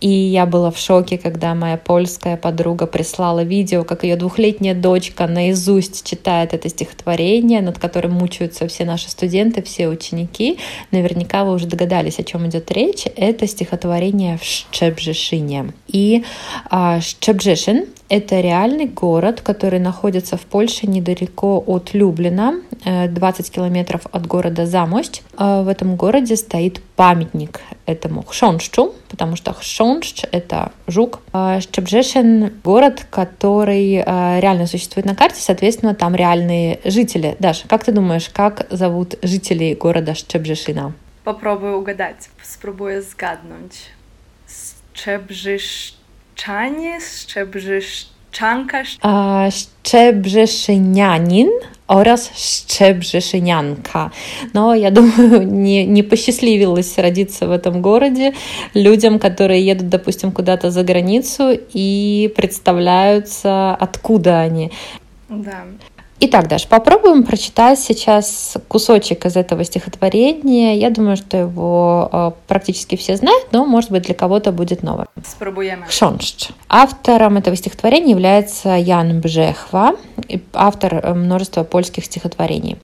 И 0.00 0.08
я 0.08 0.46
была 0.46 0.70
в 0.70 0.78
шоке, 0.78 1.18
когда 1.18 1.54
моя 1.54 1.76
польская 1.76 2.36
подруга 2.36 2.86
прислала 2.86 3.42
видео, 3.42 3.84
как 3.84 4.04
ее 4.04 4.16
двухлетняя 4.16 4.74
дочка 4.74 5.26
наизусть 5.26 6.04
читает 6.04 6.54
это 6.54 6.68
стихотворение, 6.68 7.60
над 7.62 7.78
которым 7.78 8.12
мучаются 8.12 8.64
все 8.68 8.84
наши 8.84 9.10
студенты, 9.10 9.62
все 9.62 9.88
ученики. 9.88 10.58
Наверняка 10.90 11.44
вы 11.44 11.54
уже 11.54 11.66
догадались, 11.66 12.18
о 12.18 12.24
чем 12.24 12.46
идет 12.46 12.70
речь. 12.70 13.04
Это 13.16 13.46
стихотворение 13.46 14.38
в 14.38 14.44
Szczebrzeszynie. 14.44 15.72
И 15.88 16.24
а, 16.70 17.00
Szczebrzeszyn— 17.00 17.86
это 18.08 18.40
реальный 18.40 18.86
город, 18.86 19.42
который 19.42 19.78
находится 19.78 20.36
в 20.36 20.42
Польше 20.42 20.86
недалеко 20.86 21.62
от 21.66 21.92
Люблина, 21.92 22.60
20 22.84 23.48
э, 23.48 23.52
километров 23.52 24.02
от 24.10 24.26
города 24.26 24.66
Замость. 24.66 25.22
А 25.36 25.62
в 25.62 25.68
этом 25.68 25.96
городе 25.96 26.36
стоит 26.36 26.82
памятник 26.96 27.60
этому 27.86 28.22
хшоншчу, 28.22 28.94
потому 29.08 29.36
что 29.36 29.52
хшоншч— 29.52 30.24
это 30.32 30.72
жук. 30.86 31.20
А 31.32 31.58
Szczebrzeszyn— 31.58 32.52
город, 32.64 33.06
который 33.10 33.96
э, 33.96 34.40
реально 34.40 34.66
существует 34.66 35.06
на 35.06 35.14
карте, 35.14 35.40
соответственно, 35.40 35.94
там 35.94 36.14
реальные 36.14 36.80
жители. 36.84 37.36
Даша, 37.38 37.68
как 37.68 37.84
ты 37.84 37.92
думаешь, 37.92 38.30
как 38.30 38.66
зовут 38.70 39.16
жителей 39.22 39.74
города 39.74 40.12
Szczebrzeszyna? 40.12 40.92
Попробую 41.24 41.78
угадать, 41.78 42.30
спробую 42.42 43.02
згаднуть. 43.02 43.90
Szczebrzeszczanie, 46.38 47.00
Szczebrzeszczanka. 47.00 48.82
Szczebrzeszynianin 49.50 51.48
oraz 51.88 52.30
Szczебжешинянка. 52.34 54.10
Но 54.54 54.74
я 54.74 54.90
думаю, 54.90 55.42
не, 55.42 55.86
не 55.86 56.02
посчастливилось 56.02 56.98
родиться 56.98 57.46
в 57.46 57.50
этом 57.50 57.82
городе 57.82 58.34
людям, 58.74 59.18
которые 59.18 59.66
едут, 59.66 59.88
допустим, 59.88 60.30
куда-то 60.30 60.70
за 60.70 60.84
границу 60.84 61.58
и 61.74 62.32
представляются, 62.36 63.74
откуда 63.74 64.40
они. 64.40 64.70
Да. 65.28 65.64
Итак, 66.20 66.48
Даш, 66.48 66.66
попробуем 66.66 67.22
прочитать 67.22 67.78
сейчас 67.78 68.56
кусочек 68.66 69.24
из 69.24 69.36
этого 69.36 69.62
стихотворения. 69.62 70.76
Я 70.76 70.90
думаю, 70.90 71.16
что 71.16 71.36
его 71.36 72.08
э, 72.12 72.30
практически 72.48 72.96
все 72.96 73.16
знают, 73.16 73.52
но, 73.52 73.64
может 73.64 73.92
быть, 73.92 74.02
для 74.02 74.14
кого-то 74.14 74.50
будет 74.50 74.82
новое. 74.82 75.06
Спробуем. 75.24 75.84
Хшоншч. 75.84 76.48
Автором 76.68 77.36
этого 77.36 77.54
стихотворения 77.54 78.10
является 78.10 78.70
Ян 78.70 79.20
Бжехва, 79.20 79.92
автор 80.52 80.94
э, 80.94 81.14
множества 81.14 81.62
польских 81.62 82.04
стихотворений. 82.04 82.78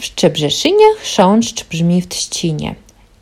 W 0.00 0.04
Szczebrzeszynie 0.04 0.94
chrząszcz 1.00 1.64
brzmi 1.64 2.02
w 2.02 2.08
trzcinie 2.08 2.74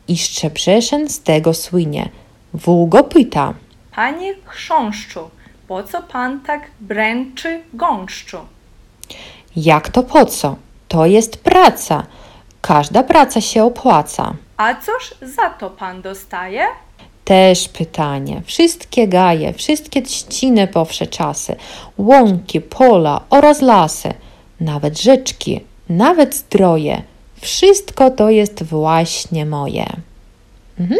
i 0.07 0.17
Szczebrzeszyn 0.17 1.09
z 1.09 1.21
tego 1.21 1.53
słynie. 1.53 2.09
Wół 2.53 2.89
pyta. 2.89 3.53
Panie 3.95 4.35
chrząszczu, 4.45 5.29
po 5.67 5.83
co 5.83 6.01
pan 6.01 6.39
tak 6.41 6.61
bręczy 6.79 7.61
gąszczu? 7.73 8.37
Jak 9.56 9.88
to 9.88 10.02
po 10.02 10.26
co? 10.26 10.56
To 10.88 11.06
jest 11.06 11.36
praca. 11.36 12.06
Każda 12.60 13.02
praca 13.02 13.40
się 13.40 13.64
opłaca. 13.64 14.34
A 14.56 14.74
cóż 14.74 15.14
za 15.34 15.50
to 15.50 15.70
pan 15.70 16.02
dostaje? 16.02 16.66
Też 17.24 17.68
pytanie. 17.68 18.42
Wszystkie 18.46 19.08
gaje, 19.08 19.52
wszystkie 19.52 20.02
trzciny 20.02 20.66
powsze 20.66 21.06
czasy, 21.06 21.56
łąki, 21.98 22.60
pola 22.60 23.20
oraz 23.30 23.62
lasy, 23.62 24.14
nawet 24.60 25.00
rzeczki, 25.00 25.60
nawet 25.88 26.34
zdroje. 26.34 27.02
Wszystko 27.40 28.10
to 28.10 28.30
jest 28.30 28.62
właśnie 28.62 29.46
moje. 29.46 29.86
Mhm. 30.80 30.98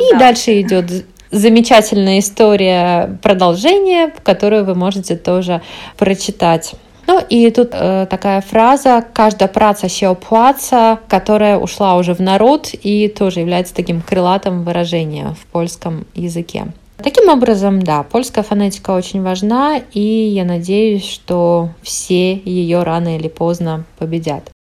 И 0.00 0.18
дальше 0.18 0.60
идет 0.60 0.86
замечательная 1.30 2.18
история, 2.18 3.18
продолжение, 3.22 4.12
которую 4.22 4.64
вы 4.64 4.74
можете 4.74 5.16
тоже 5.16 5.60
прочитать. 5.96 6.74
Ну 7.09 7.19
и 7.27 7.49
тут 7.49 7.69
э, 7.71 8.05
такая 8.07 8.39
фраза 8.39 9.03
«каждая 9.13 9.49
праца 9.49 9.89
ще 9.89 10.09
оплаца», 10.09 10.99
которая 11.07 11.57
ушла 11.57 11.95
уже 11.95 12.13
в 12.13 12.19
народ 12.19 12.69
и 12.71 13.07
тоже 13.07 13.39
является 13.39 13.73
таким 13.73 14.03
крылатым 14.03 14.63
выражением 14.63 15.33
в 15.33 15.47
польском 15.47 16.05
языке. 16.13 16.67
Таким 16.97 17.27
образом, 17.29 17.81
да, 17.81 18.03
польская 18.03 18.43
фонетика 18.43 18.91
очень 18.91 19.23
важна, 19.23 19.81
и 19.91 19.99
я 19.99 20.45
надеюсь, 20.45 21.03
что 21.03 21.69
все 21.81 22.35
ее 22.35 22.83
рано 22.83 23.17
или 23.17 23.27
поздно 23.27 23.85
победят. 23.97 24.51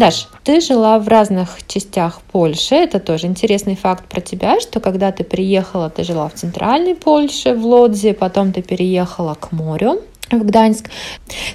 Даш, 0.00 0.28
ты 0.44 0.62
жила 0.62 0.98
в 0.98 1.08
разных 1.08 1.58
частях 1.66 2.22
Польши. 2.32 2.74
Это 2.74 3.00
тоже 3.00 3.26
интересный 3.26 3.76
факт 3.76 4.08
про 4.08 4.22
тебя, 4.22 4.58
что 4.58 4.80
когда 4.80 5.12
ты 5.12 5.24
приехала, 5.24 5.90
ты 5.90 6.04
жила 6.04 6.26
в 6.30 6.32
центральной 6.32 6.94
Польше, 6.94 7.52
в 7.52 7.66
Лодзе, 7.66 8.14
потом 8.14 8.54
ты 8.54 8.62
переехала 8.62 9.34
к 9.34 9.52
морю 9.52 10.00
в 10.30 10.44
Гданьск. 10.44 10.90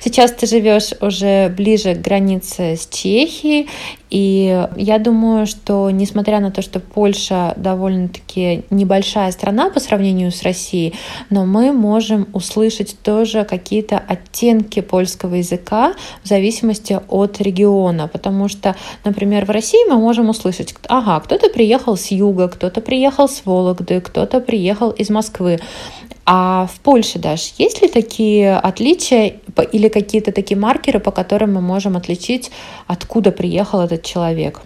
Сейчас 0.01 0.31
ты 0.31 0.47
живешь 0.47 0.91
уже 1.01 1.49
ближе 1.49 1.95
к 1.95 2.01
границе 2.01 2.75
с 2.75 2.87
Чехией, 2.87 3.69
и 4.09 4.67
я 4.77 4.99
думаю, 4.99 5.45
что 5.47 5.89
несмотря 5.89 6.39
на 6.39 6.51
то, 6.51 6.61
что 6.61 6.79
Польша 6.79 7.53
довольно-таки 7.57 8.63
небольшая 8.69 9.31
страна 9.31 9.69
по 9.69 9.79
сравнению 9.79 10.31
с 10.31 10.43
Россией, 10.43 10.93
но 11.29 11.45
мы 11.45 11.71
можем 11.73 12.27
услышать 12.33 12.97
тоже 13.01 13.43
какие-то 13.45 13.97
оттенки 13.97 14.81
польского 14.81 15.35
языка 15.35 15.93
в 16.23 16.27
зависимости 16.27 16.99
от 17.09 17.41
региона, 17.41 18.07
потому 18.07 18.47
что, 18.47 18.75
например, 19.03 19.45
в 19.45 19.49
России 19.49 19.89
мы 19.89 19.97
можем 19.97 20.29
услышать, 20.29 20.75
ага, 20.87 21.19
кто-то 21.19 21.49
приехал 21.49 21.97
с 21.97 22.11
юга, 22.11 22.47
кто-то 22.47 22.81
приехал 22.81 23.27
с 23.27 23.41
Вологды, 23.45 24.01
кто-то 24.01 24.39
приехал 24.39 24.91
из 24.91 25.09
Москвы. 25.09 25.59
А 26.25 26.65
в 26.65 26.79
Польше, 26.79 27.19
даже 27.19 27.51
есть 27.57 27.81
ли 27.81 27.87
такие 27.87 28.57
отличия 28.57 29.39
или 29.71 29.89
какие-то 29.89 30.31
такие 30.31 30.57
маркеры, 30.57 30.99
по 30.99 31.11
которым 31.11 31.53
мы 31.53 31.61
можем 31.61 31.95
отличить, 31.95 32.51
откуда 32.87 33.31
приехал 33.31 33.81
этот 33.81 34.03
человек? 34.03 34.61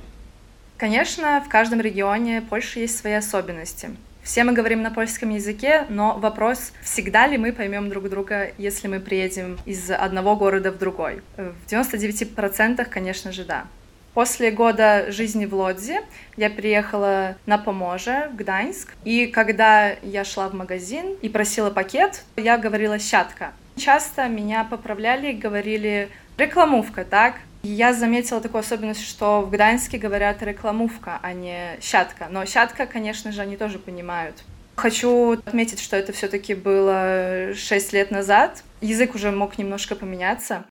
Конечно, 0.77 1.43
в 1.45 1.49
каждом 1.49 1.81
регионе 1.81 2.41
Польши 2.41 2.79
есть 2.79 2.97
свои 2.97 3.13
особенности. 3.13 3.89
Все 4.23 4.43
мы 4.43 4.53
говорим 4.53 4.81
на 4.81 4.91
польском 4.91 5.31
языке, 5.31 5.85
но 5.89 6.17
вопрос, 6.17 6.71
всегда 6.83 7.27
ли 7.27 7.37
мы 7.37 7.51
поймем 7.51 7.89
друг 7.89 8.09
друга, 8.09 8.51
если 8.57 8.87
мы 8.87 8.99
приедем 8.99 9.57
из 9.65 9.89
одного 9.89 10.35
города 10.35 10.71
в 10.71 10.77
другой. 10.77 11.21
В 11.35 11.71
99% 11.71 12.85
конечно 12.85 13.31
же, 13.31 13.43
да. 13.43 13.65
После 14.13 14.51
года 14.51 15.11
жизни 15.11 15.45
в 15.45 15.53
Лодзе 15.53 16.01
я 16.35 16.49
приехала 16.49 17.35
на 17.45 17.57
Поможе, 17.57 18.29
в 18.33 18.35
Гданьск. 18.35 18.93
И 19.03 19.27
когда 19.27 19.91
я 20.01 20.23
шла 20.25 20.49
в 20.49 20.53
магазин 20.53 21.15
и 21.21 21.29
просила 21.29 21.69
пакет, 21.69 22.23
я 22.35 22.57
говорила 22.57 22.99
«щатка». 22.99 23.53
Часто 23.77 24.27
меня 24.27 24.63
поправляли 24.63 25.31
и 25.31 25.37
говорили 25.37 26.09
«рекламовка», 26.37 27.05
так? 27.05 27.35
Я 27.61 27.93
заметила 27.93 28.41
такую 28.41 28.61
особенность, 28.61 29.05
что 29.05 29.41
в 29.41 29.49
Гданьске 29.49 29.97
говорят 29.97 30.41
«рекламовка», 30.41 31.19
а 31.21 31.33
не 31.33 31.77
«щатка». 31.81 32.27
Но 32.29 32.45
«щатка», 32.45 32.85
конечно 32.87 33.31
же, 33.31 33.41
они 33.41 33.57
тоже 33.57 33.79
понимают. 33.79 34.43
Хочу 34.75 35.33
отметить, 35.33 35.81
что 35.81 35.97
это 35.97 36.13
все-таки 36.13 36.55
было 36.55 37.53
6 37.53 37.93
лет 37.93 38.11
назад. 38.11 38.63
Язык 38.79 39.13
уже 39.13 39.31
мог 39.31 39.57
немножко 39.57 39.95
поменяться. 39.95 40.63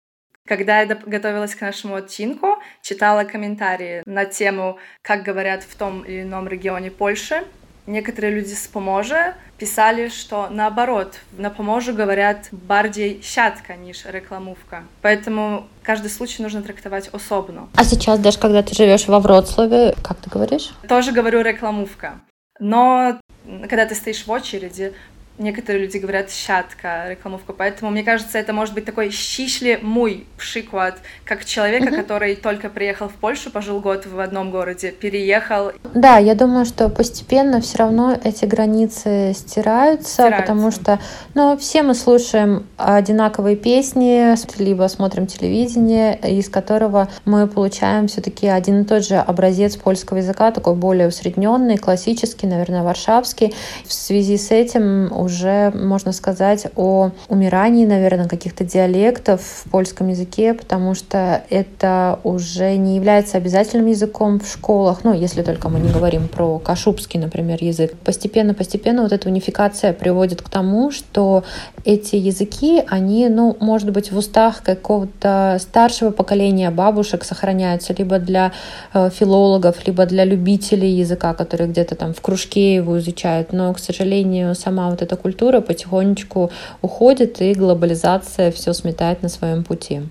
Когда 0.49 0.81
я 0.81 0.87
готовилась 0.87 1.55
к 1.55 1.61
нашему 1.61 1.97
оттинку, 1.97 2.59
читала 2.81 3.25
комментарии 3.25 4.03
на 4.07 4.25
тему, 4.25 4.79
как 5.03 5.23
говорят 5.23 5.63
в 5.63 5.77
том 5.77 6.01
или 6.03 6.23
ином 6.23 6.49
регионе 6.49 6.91
Польши. 6.91 7.45
Некоторые 7.87 8.35
люди 8.35 8.55
с 8.55 8.67
Поможа 8.67 9.35
писали, 9.59 10.09
что 10.09 10.49
наоборот, 10.51 11.21
на 11.33 11.51
Поможу 11.51 11.93
говорят 11.93 12.49
бардей 12.51 13.21
щатка, 13.23 13.77
ниж 13.77 14.05
рекламовка. 14.07 14.85
Поэтому 15.03 15.69
каждый 15.83 16.09
случай 16.09 16.43
нужно 16.43 16.63
трактовать 16.63 17.09
особенно. 17.09 17.69
А 17.75 17.85
сейчас, 17.85 18.19
даже 18.19 18.39
когда 18.39 18.63
ты 18.63 18.75
живешь 18.75 19.07
во 19.07 19.21
Вроцлаве, 19.21 19.95
как 20.03 20.19
ты 20.19 20.31
говоришь? 20.31 20.73
Тоже 20.89 21.13
говорю 21.13 21.43
рекламовка. 21.43 22.21
Но 22.59 23.21
когда 23.69 23.87
ты 23.87 23.95
стоишь 23.95 24.27
в 24.27 24.31
очереди, 24.31 24.95
некоторые 25.39 25.85
люди 25.85 25.99
говорят 25.99 26.31
«щатка», 26.31 27.09
рекламовка. 27.09 27.53
Поэтому, 27.53 27.91
мне 27.91 28.03
кажется, 28.03 28.39
это 28.39 28.53
может 28.53 28.75
быть 28.75 28.85
такой 28.85 29.11
«щишле 29.11 29.79
мой 29.81 30.27
пшиклад», 30.37 30.99
как 31.25 31.45
человека, 31.45 31.89
mm-hmm. 31.89 31.97
который 31.97 32.37
только 32.37 32.69
приехал 32.69 33.09
в 33.09 33.15
Польшу, 33.15 33.51
пожил 33.51 33.81
год 33.81 34.07
в 34.07 34.19
одном 34.21 34.51
городе, 34.51 34.91
переехал. 34.91 35.73
Да, 35.95 36.19
я 36.19 36.35
думаю, 36.35 36.65
что 36.65 36.89
постепенно 36.89 37.61
все 37.61 37.79
равно 37.79 38.19
эти 38.23 38.45
границы 38.45 39.33
стираются, 39.35 39.69
стираются, 39.69 40.31
потому 40.31 40.71
что 40.71 40.99
ну, 41.35 41.57
все 41.57 41.83
мы 41.83 41.95
слушаем 41.95 42.67
одинаковые 42.77 43.57
песни, 43.57 44.35
либо 44.59 44.87
смотрим 44.89 45.27
телевидение, 45.27 46.19
из 46.19 46.49
которого 46.49 47.09
мы 47.25 47.47
получаем 47.47 48.09
все-таки 48.09 48.47
один 48.47 48.83
и 48.83 48.85
тот 48.85 49.07
же 49.07 49.17
образец 49.17 49.77
польского 49.77 50.19
языка, 50.19 50.51
такой 50.51 50.75
более 50.75 51.09
усредненный, 51.09 51.79
классический, 51.79 52.47
наверное, 52.47 52.83
варшавский. 52.83 53.55
В 53.87 53.93
связи 53.93 54.37
с 54.37 54.51
этим 54.51 55.13
уже 55.29 55.71
можно 55.75 56.13
сказать 56.13 56.67
о 56.75 57.11
умирании, 57.29 57.87
наверное, 57.87 58.29
каких-то 58.29 58.65
диалектов 58.65 59.41
в 59.43 59.71
польском 59.71 60.09
языке, 60.09 60.55
потому 60.55 60.95
что 60.95 61.43
это 61.51 62.19
уже 62.25 62.77
не 62.77 62.97
является 62.97 63.37
обязательным 63.37 63.87
языком 63.87 64.41
в 64.41 64.49
школах, 64.49 65.05
ну, 65.05 65.13
если 65.13 65.43
только 65.43 65.69
мы 65.69 65.81
не 65.81 65.93
говорим 65.93 66.29
про 66.29 66.59
кашубский, 66.59 67.21
например, 67.21 67.59
язык. 67.61 67.95
Постепенно-постепенно 68.05 69.03
вот 69.03 69.13
эта 69.13 69.29
унификация 69.29 69.93
приводит 69.93 70.43
к 70.43 70.49
тому, 70.49 70.91
что 70.91 71.45
эти 71.85 72.17
языки, 72.17 72.83
они, 72.89 73.29
ну, 73.29 73.57
может 73.61 73.91
быть, 73.91 74.11
в 74.11 74.17
устах 74.17 74.63
какого-то 74.63 75.59
старшего 75.61 76.11
поколения 76.11 76.71
бабушек 76.71 77.25
сохраняются, 77.25 77.95
либо 77.97 78.19
для 78.19 78.53
э, 78.95 79.11
филологов, 79.11 79.87
либо 79.87 80.07
для 80.07 80.25
любителей 80.25 80.91
языка, 80.91 81.35
которые 81.35 81.69
где-то 81.69 81.95
там 81.95 82.15
в 82.15 82.21
кружке 82.21 82.75
его 82.77 82.99
изучают. 82.99 83.53
Но, 83.53 83.73
к 83.75 83.79
сожалению, 83.79 84.55
сама 84.55 84.91
вот 84.91 85.03
эта 85.03 85.17
культура 85.19 85.61
потихонечку 85.61 86.51
уходит, 86.83 87.41
и 87.41 87.55
глобализация 87.55 88.51
все 88.51 88.73
сметает 88.73 89.23
на 89.23 89.29
своем 89.29 89.65
пути. 89.65 90.03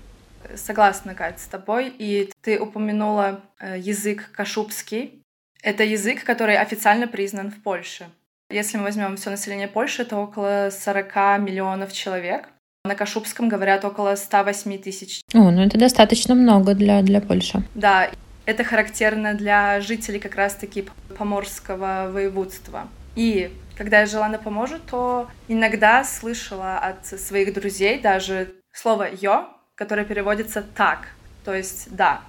Согласна, 0.54 1.14
Кать, 1.14 1.40
с 1.40 1.46
тобой. 1.46 1.92
И 1.98 2.30
ты 2.42 2.58
упомянула 2.58 3.40
э, 3.60 3.78
язык 3.78 4.30
кашубский. 4.32 5.22
Это 5.62 5.84
язык, 5.84 6.24
который 6.24 6.56
официально 6.56 7.06
признан 7.06 7.50
в 7.50 7.62
Польше. 7.62 8.06
Если 8.50 8.78
мы 8.78 8.84
возьмем 8.84 9.16
все 9.16 9.30
население 9.30 9.68
Польши, 9.68 10.04
то 10.04 10.16
около 10.16 10.70
40 10.70 11.40
миллионов 11.40 11.92
человек. 11.92 12.48
На 12.84 12.94
Кашубском 12.94 13.48
говорят 13.48 13.84
около 13.84 14.14
108 14.14 14.78
тысяч. 14.78 15.20
О, 15.34 15.50
ну 15.50 15.62
это 15.62 15.78
достаточно 15.78 16.34
много 16.34 16.74
для, 16.74 17.02
для 17.02 17.20
Польши. 17.20 17.62
Да, 17.74 18.10
это 18.46 18.64
характерно 18.64 19.34
для 19.34 19.80
жителей 19.82 20.18
как 20.18 20.36
раз-таки 20.36 20.86
Поморского 21.18 22.08
воеводства. 22.10 22.88
И 23.14 23.50
когда 23.78 24.00
я 24.00 24.06
жила 24.06 24.28
на 24.28 24.38
Поможе, 24.38 24.80
то 24.90 25.28
иногда 25.46 26.02
слышала 26.02 26.78
от 26.78 27.06
своих 27.06 27.54
друзей 27.54 28.00
даже 28.00 28.52
слово 28.72 29.08
«ё», 29.08 29.48
которое 29.76 30.04
переводится 30.04 30.62
«так», 30.62 31.10
то 31.44 31.54
есть 31.54 31.86
«да». 31.94 32.20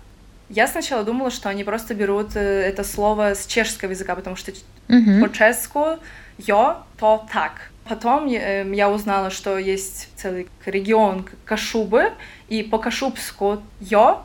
Я 0.50 0.68
сначала 0.68 1.04
думала, 1.04 1.32
что 1.32 1.50
они 1.50 1.64
просто 1.64 1.96
берут 1.96 2.36
э, 2.36 2.40
это 2.40 2.84
слово 2.84 3.34
с 3.34 3.48
чешского 3.48 3.92
языка, 3.92 4.16
потому 4.16 4.36
что 4.36 4.52
mm-hmm. 4.52 5.22
по-чешску 5.22 5.98
«ё» 6.38 6.78
то 7.00 7.28
«так». 7.34 7.72
Потом 7.84 8.28
э, 8.28 8.64
я 8.76 8.90
узнала, 8.92 9.32
что 9.32 9.58
есть 9.58 10.10
целый 10.16 10.48
регион 10.66 11.28
Кашубы, 11.46 12.12
и 12.48 12.62
по 12.62 12.78
кашубску 12.78 13.64
«ё» 13.80 14.24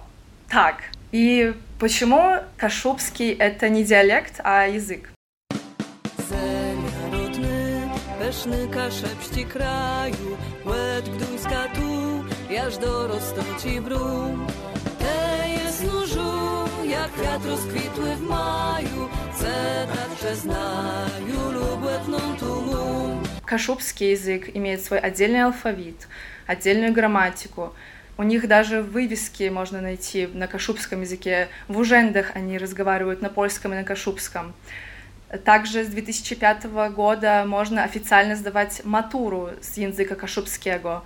«так». 0.51 0.77
И 1.11 1.55
почему 1.79 2.37
кашубский— 2.59 3.33
это 3.39 3.71
не 3.71 3.83
диалект, 3.83 4.41
а 4.45 4.67
язык? 4.67 5.09
Pyszny 8.35 8.69
kaszepści 8.69 9.45
kraju, 9.45 10.37
łed 10.65 11.09
gduńska 11.09 11.69
tu, 11.75 12.25
aż 12.67 12.79
do 12.79 13.07
Rostoci 13.07 13.81
brum. 13.81 14.47
Te 14.99 15.49
jest 15.49 15.85
nóżu, 15.85 16.33
jak 16.85 17.13
kwiat 17.13 17.47
rozkwitły 17.47 18.17
w 18.17 18.21
maju, 18.21 19.09
ce 19.41 19.87
tak 19.87 20.09
przeznaju 20.17 21.53
lub 21.53 21.85
łetną 21.85 22.19
туму. 22.41 23.23
Кашубский 23.47 24.11
язык 24.11 24.51
имеет 24.55 24.83
свой 24.83 24.99
отдельный 24.99 25.45
алфавит, 25.45 26.09
отдельную 26.47 26.93
грамматику. 26.93 27.73
У 28.17 28.23
них 28.23 28.49
даже 28.49 28.83
вывески 28.83 29.51
можно 29.51 29.81
найти 29.81 30.27
на 30.27 30.47
кашубском 30.47 31.03
языке. 31.03 31.49
В 31.69 31.79
Ужендах 31.79 32.33
они 32.35 32.59
разговаривают 32.59 33.23
на 33.23 33.29
польском 33.29 33.73
и 33.73 33.77
на 33.77 33.85
кашубском. 33.85 34.55
Также 35.45 35.85
с 35.85 35.89
2005 35.89 36.65
года 36.95 37.45
можно 37.47 37.85
официально 37.85 38.37
сдавать 38.37 38.83
матуру 38.85 39.51
с 39.61 39.77
языка 39.77 40.15
кашубского. 40.15 41.03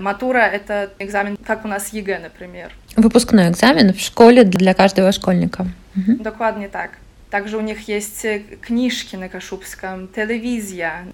Матура— 0.00 0.38
это 0.38 0.90
экзамен, 0.98 1.36
как 1.36 1.64
у 1.64 1.68
нас 1.68 1.92
ЕГЭ, 1.92 2.20
например. 2.20 2.72
Выпускной 2.96 3.50
экзамен 3.50 3.92
в 3.92 4.00
школе 4.00 4.44
для 4.44 4.72
каждого 4.74 5.12
школьника. 5.12 5.66
Угу. 5.96 6.22
Dokładnie 6.22 6.68
tak. 6.68 6.92
Также 7.30 7.56
у 7.56 7.60
них 7.60 7.88
есть 7.88 8.26
книжки 8.60 9.16
на 9.16 9.28
кашубском, 9.28 10.08
telewizja, 10.08 11.06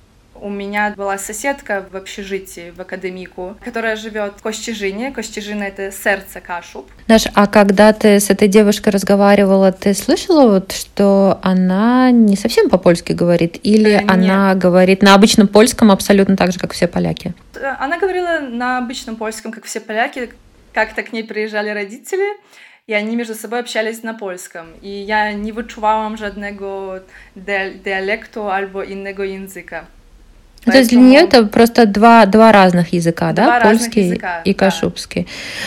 у 0.42 0.51
меня 0.51 0.94
была 0.96 1.18
соседка 1.18 1.85
в 1.90 1.96
общежитии, 1.96 2.72
в 2.77 2.81
академику, 2.81 3.57
которая 3.64 3.96
живет 3.96 4.35
в 4.37 4.42
Костижине. 4.42 5.11
Костижина— 5.11 5.62
это 5.64 5.90
сердце 5.92 6.40
Кашуб. 6.40 6.87
Даш, 7.07 7.27
а 7.35 7.46
когда 7.46 7.92
ты 7.92 8.20
с 8.20 8.31
этой 8.31 8.48
девушкой 8.48 8.90
разговаривала, 8.90 9.72
ты 9.72 9.94
слышала, 9.94 10.48
вот, 10.48 10.72
что 10.72 11.38
она 11.42 12.11
не 12.11 12.37
совсем 12.37 12.68
по-польски 12.68 13.12
говорит? 13.12 13.59
Или 13.62 13.92
э, 13.92 14.05
она 14.07 14.55
говорит 14.55 15.03
на 15.03 15.14
обычном 15.14 15.48
польском 15.48 15.90
абсолютно 15.90 16.37
так 16.37 16.53
же, 16.53 16.59
как 16.59 16.72
все 16.72 16.87
поляки? 16.87 17.35
Э, 17.55 17.74
она 17.79 17.98
говорила 17.98 18.40
на 18.40 18.79
обычном 18.79 19.16
польском, 19.16 19.53
как 19.53 19.64
все 19.64 19.81
поляки. 19.81 20.31
Как-то 20.72 21.03
к 21.03 21.12
ней 21.12 21.24
приезжали 21.24 21.70
родители, 21.70 22.37
и 22.87 22.94
они 22.94 23.16
между 23.16 23.35
собой 23.35 23.61
общались 23.61 24.03
на 24.03 24.14
польском. 24.14 24.66
И 24.83 24.88
я 24.88 25.33
не 25.33 25.53
wyczuwałam 25.53 26.16
żadnego 26.16 26.94
диалекту 27.85 28.51
albo 28.51 28.83
innego 28.83 29.24
języka. 29.24 29.97
Поэтому... 30.68 30.72
То 30.72 30.78
есть 30.78 30.90
для 30.90 31.00
нее 31.00 31.20
это 31.20 31.46
просто 31.46 31.87
два, 31.87 32.26
два 32.26 32.52
разных 32.52 32.92
языка, 32.92 33.33
два 33.33 33.61
да, 33.61 33.61
польский 33.61 34.07
языка, 34.07 34.40
и 34.44 34.52
кашубский. 34.52 35.26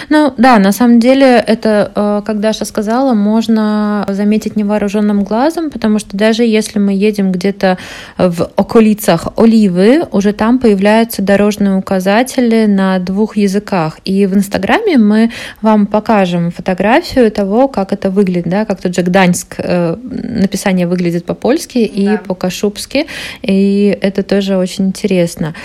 Да. 0.09 0.21
Ну 0.21 0.33
да, 0.37 0.59
на 0.59 0.71
самом 0.71 0.99
деле 0.99 1.43
это, 1.45 1.91
э, 1.93 2.21
как 2.25 2.39
Даша 2.39 2.65
сказала, 2.65 3.13
можно 3.13 4.05
заметить 4.07 4.55
невооруженным 4.55 5.23
глазом, 5.23 5.69
потому 5.69 5.99
что 5.99 6.17
даже 6.17 6.43
если 6.43 6.79
мы 6.79 6.93
едем 6.93 7.31
где-то 7.31 7.77
в 8.17 8.49
околицах 8.55 9.27
Оливы, 9.37 10.05
уже 10.11 10.33
там 10.33 10.59
появляются 10.59 11.21
дорожные 11.21 11.75
указатели 11.75 12.65
на 12.65 12.99
двух 12.99 13.37
языках. 13.37 13.99
И 14.05 14.25
в 14.25 14.35
Инстаграме 14.35 14.97
мы 14.97 15.31
вам 15.61 15.85
покажем 15.87 16.51
фотографию 16.51 17.31
того, 17.31 17.67
как 17.67 17.93
это 17.93 18.09
выглядит, 18.09 18.49
да, 18.49 18.65
как 18.65 18.81
тут 18.81 18.95
же 18.95 19.01
Гданьск 19.01 19.55
э, 19.57 19.95
написание 20.01 20.87
выглядит 20.87 21.25
по-польски 21.25 21.91
да. 21.93 22.13
и 22.15 22.17
по-кашубски, 22.17 23.07
и 23.41 23.97
это 24.01 24.23
тоже 24.23 24.57
очень 24.57 24.90
интересно. 24.91 25.55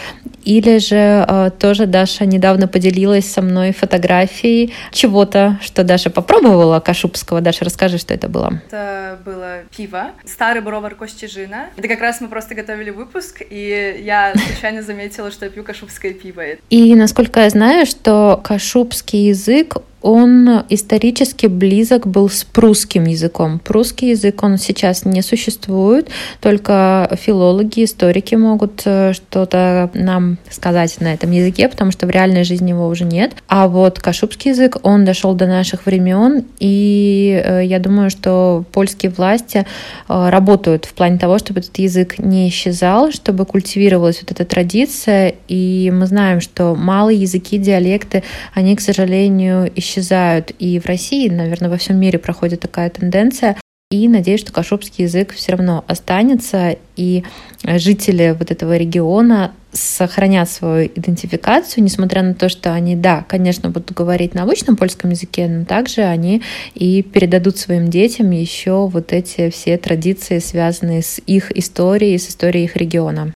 Или 0.47 0.79
же 0.79 1.27
э, 1.29 1.51
тоже 1.59 1.87
Даша 1.87 2.25
недавно 2.25 2.69
поделилась 2.69 3.29
со 3.31 3.43
мной 3.43 3.73
фотографией 3.73 4.73
чего-то, 4.93 5.59
что 5.61 5.83
Даша 5.83 6.09
попробовала 6.09 6.79
кашубского. 6.79 7.41
Даша, 7.41 7.65
расскажи, 7.65 7.99
что 7.99 8.15
это 8.15 8.29
было. 8.29 8.63
Это 8.69 9.19
было 9.25 9.63
пиво. 9.77 10.13
Старый 10.25 10.63
бровар 10.63 10.95
Костижина. 10.95 11.71
Это 11.77 11.89
как 11.89 12.01
раз 12.01 12.21
мы 12.21 12.29
просто 12.29 12.55
готовили 12.55 12.91
выпуск, 12.91 13.43
и 13.51 14.01
я 14.05 14.35
случайно 14.53 14.83
заметила, 14.83 15.33
что 15.33 15.47
я 15.47 15.51
пью 15.51 15.65
кашубское 15.65 16.13
пиво. 16.13 16.43
И 16.71 16.95
насколько 16.95 17.41
я 17.41 17.51
знаю, 17.51 17.85
что 17.85 18.41
кашубский 18.45 19.27
язык 19.27 19.79
он 20.07 20.63
исторически 20.69 21.47
близок 21.47 22.07
был 22.07 22.29
с 22.29 22.45
прусским 22.45 23.07
языком. 23.07 23.59
Прусский 23.59 24.11
язык, 24.11 24.41
он 24.45 24.57
сейчас 24.57 25.05
не 25.05 25.21
существует, 25.21 26.09
только 26.41 27.11
филологи, 27.21 27.83
историки 27.83 28.37
могут 28.37 28.83
э, 28.85 29.15
что-то 29.15 29.91
нам 29.95 30.36
сказать 30.51 31.01
на 31.01 31.13
этом 31.13 31.31
языке, 31.31 31.69
потому 31.69 31.91
что 31.91 32.07
в 32.07 32.11
реальной 32.11 32.45
жизни 32.45 32.71
его 32.71 32.89
уже 32.89 33.05
нет. 33.05 33.33
А 33.49 33.69
вот 33.69 33.99
кашубский 33.99 34.53
язык, 34.53 34.79
он 34.83 35.05
дошел 35.05 35.35
до 35.35 35.47
наших 35.47 35.87
времен, 35.87 36.45
и 36.59 37.43
э, 37.45 37.65
я 37.65 37.79
думаю, 37.79 38.11
что 38.11 38.65
польские 38.73 39.11
власти 39.11 39.67
э, 40.09 40.29
работают 40.29 40.85
в 40.85 40.95
плане 40.95 41.19
того, 41.19 41.39
чтобы 41.39 41.61
этот 41.61 41.77
язык 41.79 42.19
не 42.19 42.49
исчезал, 42.49 43.13
чтобы 43.13 43.45
культивировалась 43.47 44.21
вот 44.23 44.31
эта 44.31 44.45
традиция, 44.45 45.35
и 45.49 45.93
мы 45.95 46.07
знаем, 46.07 46.41
что 46.41 46.75
малые 46.75 47.21
языки, 47.21 47.59
диалекты, 47.59 48.23
они, 48.55 48.77
к 48.77 48.81
сожалению, 48.81 49.71
исчезают 49.75 50.07
исчезают. 50.07 50.53
И 50.59 50.79
в 50.79 50.87
России, 50.87 51.29
наверное, 51.29 51.71
во 51.71 51.77
всем 51.77 51.97
мире 51.99 52.19
проходит 52.19 52.61
такая 52.61 52.91
тенденция. 52.91 53.57
И 53.93 54.09
надеюсь, 54.09 54.41
что 54.41 54.53
кашубский 54.53 55.05
язык 55.05 55.33
все 55.33 55.53
равно 55.53 55.85
останется, 55.87 56.77
и 56.97 57.23
жители 57.63 58.35
вот 58.37 58.51
этого 58.51 58.77
региона 58.77 59.53
сохранят 59.71 60.51
свою 60.51 60.89
идентификацию, 60.93 61.85
несмотря 61.85 62.23
на 62.23 62.35
то, 62.35 62.49
что 62.49 62.73
они, 62.75 62.97
да, 62.97 63.25
конечно, 63.29 63.71
будут 63.71 63.93
говорить 63.93 64.35
на 64.35 64.43
обычном 64.43 64.77
польском 64.77 65.11
языке, 65.11 65.47
но 65.47 65.65
также 65.65 66.03
они 66.03 66.43
и 66.75 67.01
передадут 67.03 67.59
своим 67.59 67.89
детям 67.89 68.33
еще 68.33 68.89
вот 68.89 69.13
эти 69.13 69.51
все 69.51 69.79
традиции, 69.79 70.41
связанные 70.41 71.03
с 71.03 71.21
их 71.25 71.53
историей, 71.57 72.19
с 72.19 72.29
историей 72.29 72.65
их 72.65 72.75
региона. 72.75 73.36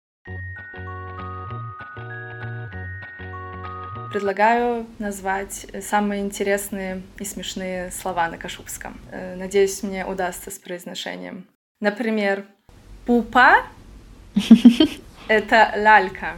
Предлагаю 4.11 4.85
назвать 4.99 5.67
самые 5.81 6.21
интересные 6.21 7.01
и 7.19 7.25
смешные 7.25 7.91
слова 7.91 8.29
на 8.29 8.37
кашубском. 8.37 8.97
Э, 9.11 9.35
надеюсь, 9.35 9.83
мне 9.83 10.05
удастся 10.05 10.49
с 10.49 10.57
произношением. 10.57 11.45
Например, 11.81 12.45
пупа— 13.05 13.63
это 15.27 15.73
лалька. 15.75 16.35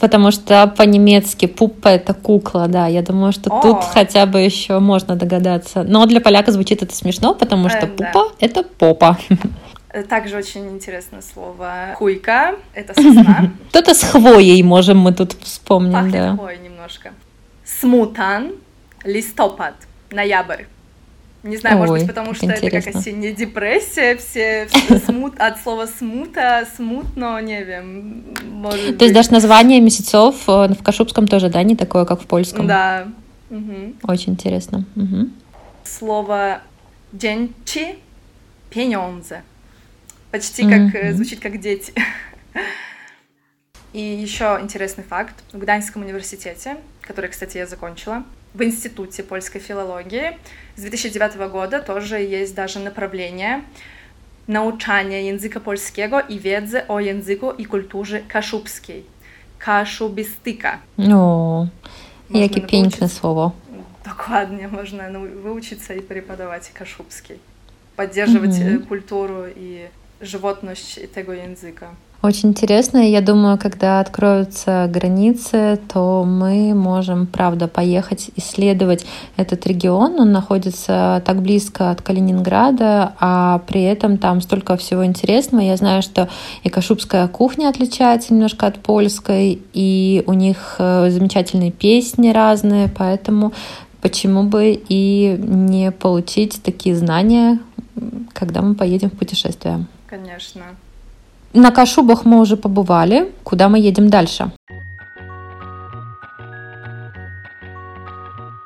Потому 0.00 0.32
что 0.32 0.66
по-немецки 0.76 1.46
пупа 1.46 1.88
это 1.88 2.12
кукла, 2.12 2.66
да. 2.66 2.88
Я 2.88 3.02
думаю, 3.02 3.32
что 3.32 3.56
О. 3.56 3.62
тут 3.62 3.84
хотя 3.84 4.26
бы 4.26 4.40
еще 4.40 4.80
можно 4.80 5.14
догадаться. 5.14 5.84
Но 5.84 6.06
для 6.06 6.20
поляка 6.20 6.50
звучит 6.50 6.82
это 6.82 6.94
смешно, 6.94 7.34
потому 7.34 7.68
что 7.68 7.86
э, 7.86 7.86
пупа 7.86 8.30
да. 8.30 8.34
это 8.40 8.62
попа. 8.64 9.16
Также 10.08 10.38
очень 10.38 10.68
интересное 10.70 11.20
слово 11.20 11.94
хуйка. 11.96 12.56
Это 12.74 12.94
сосна. 12.94 13.52
Кто-то 13.68 13.94
с 13.94 14.02
хвоей 14.02 14.62
можем 14.62 14.98
мы 14.98 15.12
тут 15.12 15.34
вспомнить. 15.40 15.92
Пахнет 15.92 16.12
да. 16.12 16.36
хвоей 16.36 16.58
немножко. 16.82 17.12
Смутан, 17.64 18.54
листопад, 19.04 19.74
ноябрь. 20.10 20.64
Не 21.44 21.56
знаю, 21.56 21.76
Ой, 21.76 21.80
может 21.80 21.98
быть, 21.98 22.06
потому 22.06 22.34
что 22.34 22.46
интересно. 22.46 22.66
это 22.66 22.92
как 22.92 22.96
осенняя 22.96 23.34
депрессия, 23.34 24.16
все, 24.16 24.68
все 24.70 24.98
смут, 24.98 25.34
от 25.40 25.60
слова 25.60 25.86
смута, 25.86 26.68
смутно, 26.76 27.42
не 27.42 27.64
wiem, 27.64 28.34
может 28.44 28.86
То 28.86 28.92
быть. 28.92 29.02
есть 29.02 29.14
даже 29.14 29.32
название 29.32 29.80
месяцев 29.80 30.36
э, 30.46 30.68
в 30.68 30.82
Кашубском 30.84 31.26
тоже, 31.26 31.48
да, 31.48 31.60
не 31.64 31.74
такое, 31.74 32.04
как 32.04 32.20
в 32.20 32.26
польском? 32.26 32.68
Да. 32.68 33.08
Угу. 33.50 33.94
Очень 34.04 34.34
интересно. 34.34 34.84
Угу. 34.94 35.30
Слово 35.84 36.62
«денчи»— 37.12 37.96
«пенёнзе». 38.70 39.42
Почти 40.30 40.62
как, 40.62 40.94
mm-hmm. 40.94 41.12
звучит 41.12 41.40
как 41.40 41.60
«дети». 41.60 41.92
И 43.92 44.00
еще 44.00 44.58
интересный 44.60 45.04
факт. 45.04 45.34
В 45.52 45.58
Гданьском 45.58 46.02
университете, 46.02 46.76
который, 47.02 47.28
кстати, 47.30 47.58
я 47.58 47.66
закончила, 47.66 48.24
в 48.54 48.62
Институте 48.62 49.22
польской 49.22 49.60
филологии 49.60 50.38
с 50.76 50.80
2009 50.80 51.50
года 51.50 51.80
тоже 51.80 52.16
есть 52.16 52.54
даже 52.54 52.78
направление 52.78 53.62
nauczania 54.48 55.18
języka 55.18 55.60
polskiego 55.60 56.20
i 56.20 56.40
wiedzy 56.40 56.86
o 56.88 57.00
języku 57.00 57.52
i 57.52 57.66
kulturze 57.66 58.20
kaszubskiej. 58.20 59.04
Kaszubistyka. 59.58 60.78
O, 61.14 61.66
jakie 62.30 62.60
piękne. 62.60 63.08
Dokładnie, 64.04 64.68
można 64.68 65.10
wyuczyć 65.42 65.84
się 65.84 65.94
i 65.94 66.02
преподавать 66.02 66.72
kaszubskiej. 66.72 67.38
Поддерживать 67.96 68.50
mm-hmm. 68.50 68.86
культуру 68.86 69.44
и 69.56 69.88
животность 70.20 71.12
tego 71.14 71.32
języka. 71.32 71.94
Очень 72.22 72.50
интересно. 72.50 72.98
Я 72.98 73.20
думаю, 73.20 73.58
когда 73.58 73.98
откроются 73.98 74.88
границы, 74.88 75.80
то 75.92 76.22
мы 76.24 76.72
можем, 76.72 77.26
правда, 77.26 77.66
поехать 77.66 78.30
исследовать 78.36 79.04
этот 79.36 79.66
регион. 79.66 80.20
Он 80.20 80.30
находится 80.30 81.20
так 81.26 81.42
близко 81.42 81.90
от 81.90 82.00
Калининграда, 82.00 83.14
а 83.18 83.58
при 83.66 83.82
этом 83.82 84.18
там 84.18 84.40
столько 84.40 84.76
всего 84.76 85.04
интересного. 85.04 85.62
Я 85.62 85.76
знаю, 85.76 86.00
что 86.02 86.28
и 86.62 86.68
кашубская 86.68 87.26
кухня 87.26 87.68
отличается 87.68 88.32
немножко 88.32 88.68
от 88.68 88.78
польской, 88.78 89.60
и 89.72 90.22
у 90.28 90.32
них 90.32 90.76
э, 90.78 91.10
замечательные 91.10 91.72
песни 91.72 92.30
разные, 92.30 92.88
поэтому 92.88 93.52
почему 94.00 94.44
бы 94.44 94.80
и 94.88 95.36
не 95.40 95.90
получить 95.90 96.62
такие 96.62 96.94
знания, 96.94 97.58
когда 98.32 98.62
мы 98.62 98.76
поедем 98.76 99.10
в 99.10 99.18
путешествие. 99.18 99.86
Конечно. 100.06 100.62
На 101.54 101.70
Кашубах 101.70 102.24
мы 102.24 102.40
уже 102.40 102.56
побывали. 102.56 103.30
Куда 103.44 103.68
мы 103.68 103.78
едем 103.78 104.08
дальше? 104.08 104.50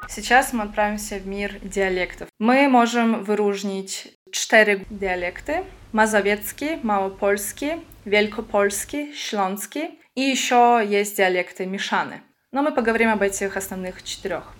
Сейчас 0.08 0.52
мы 0.52 0.62
отправимся 0.62 1.16
в 1.16 1.26
мир 1.26 1.58
диалектов. 1.62 2.28
Мы 2.38 2.68
можем 2.68 3.24
выróżnić 3.24 4.08
четыре 4.30 4.84
диалекты. 4.88 5.64
Мазовецкий, 5.92 6.78
Мałopolski, 6.82 7.82
Wielkopolski, 8.06 9.12
Śląski. 9.14 9.98
И 10.14 10.20
еще 10.20 10.82
есть 10.88 11.16
диалекты 11.16 11.66
Мишаны. 11.66 12.22
Но 12.52 12.62
мы 12.62 12.72
поговорим 12.72 13.10
об 13.10 13.22
этих 13.22 13.56
основных 13.56 14.02
четырех. 14.02 14.55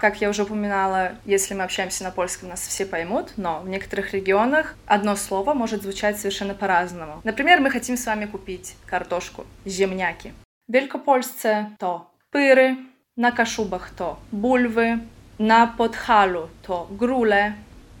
Как 0.00 0.22
я 0.22 0.30
уже 0.30 0.44
упоминала, 0.44 1.10
если 1.26 1.52
мы 1.52 1.62
общаемся 1.62 2.04
на 2.04 2.10
польском, 2.10 2.48
нас 2.48 2.60
все 2.60 2.86
поймут, 2.86 3.32
но 3.36 3.60
в 3.60 3.68
некоторых 3.68 4.14
регионах 4.14 4.74
одно 4.86 5.14
слово 5.14 5.52
может 5.52 5.82
звучать 5.82 6.18
совершенно 6.18 6.54
по-разному. 6.54 7.20
Например, 7.22 7.60
мы 7.60 7.70
хотим 7.70 7.98
с 7.98 8.06
вами 8.06 8.24
купить 8.24 8.76
картошку, 8.86 9.44
земняки. 9.66 10.32
В 10.68 10.72
Wielkopolsce 10.72 11.76
to 11.78 12.00
pyry, 12.32 12.76
na 13.14 13.30
Kaszubach 13.30 13.90
to 13.98 14.16
bulwy, 14.32 14.98
na 15.38 15.66
Podhalu 15.66 16.48
to 16.66 16.86
grule 16.98 17.52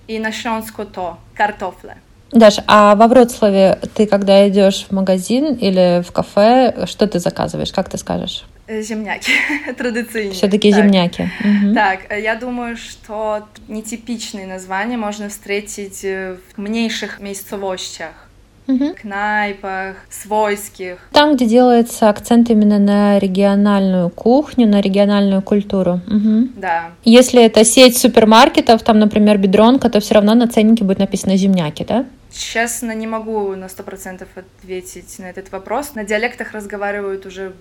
и 0.08 0.18
на 0.18 0.32
Śląsku 0.32 0.84
to 0.84 1.16
kartofle. 1.34 1.96
Даш, 2.32 2.60
а 2.66 2.94
во 2.94 3.08
Вроцлаве 3.08 3.78
ты, 3.94 4.06
когда 4.06 4.48
идешь 4.48 4.86
в 4.88 4.92
магазин 4.92 5.54
или 5.54 6.02
в 6.02 6.12
кафе, 6.12 6.86
что 6.86 7.06
ты 7.06 7.18
заказываешь? 7.18 7.72
Как 7.72 7.90
ты 7.90 7.98
скажешь? 7.98 8.44
Земняки, 8.70 9.32
традиционные. 9.76 10.32
Все-таки 10.32 10.70
земняки. 10.70 11.28
Угу. 11.40 11.74
Так, 11.74 12.00
я 12.16 12.36
думаю, 12.36 12.76
что 12.76 13.48
нетипичные 13.68 14.46
названия 14.46 14.96
можно 14.96 15.28
встретить 15.28 16.02
в 16.02 16.38
мniejszych 16.56 17.20
miejscowościach. 17.20 18.29
Угу. 18.66 18.94
Кнайпах, 19.00 19.96
свойских. 20.08 20.98
Там, 21.12 21.34
где 21.34 21.46
делается 21.46 22.08
акцент 22.08 22.50
именно 22.50 22.78
на 22.78 23.18
региональную 23.18 24.10
кухню, 24.10 24.68
на 24.68 24.80
региональную 24.80 25.42
культуру. 25.42 26.00
Угу. 26.06 26.48
Да. 26.56 26.90
Если 27.04 27.42
это 27.42 27.64
сеть 27.64 27.98
супермаркетов, 27.98 28.82
там, 28.82 28.98
например, 28.98 29.38
бедронка, 29.38 29.90
то 29.90 30.00
все 30.00 30.14
равно 30.14 30.34
на 30.34 30.46
ценнике 30.46 30.84
будет 30.84 30.98
написано 30.98 31.36
земняки, 31.36 31.84
да? 31.84 32.04
Честно, 32.32 32.94
не 32.94 33.06
могу 33.06 33.56
на 33.56 33.68
сто 33.68 33.82
процентов 33.82 34.28
ответить 34.36 35.18
на 35.18 35.24
этот 35.24 35.50
вопрос. 35.50 35.94
На 35.94 36.04
диалектах 36.04 36.52
разговаривают 36.52 37.26
уже 37.26 37.52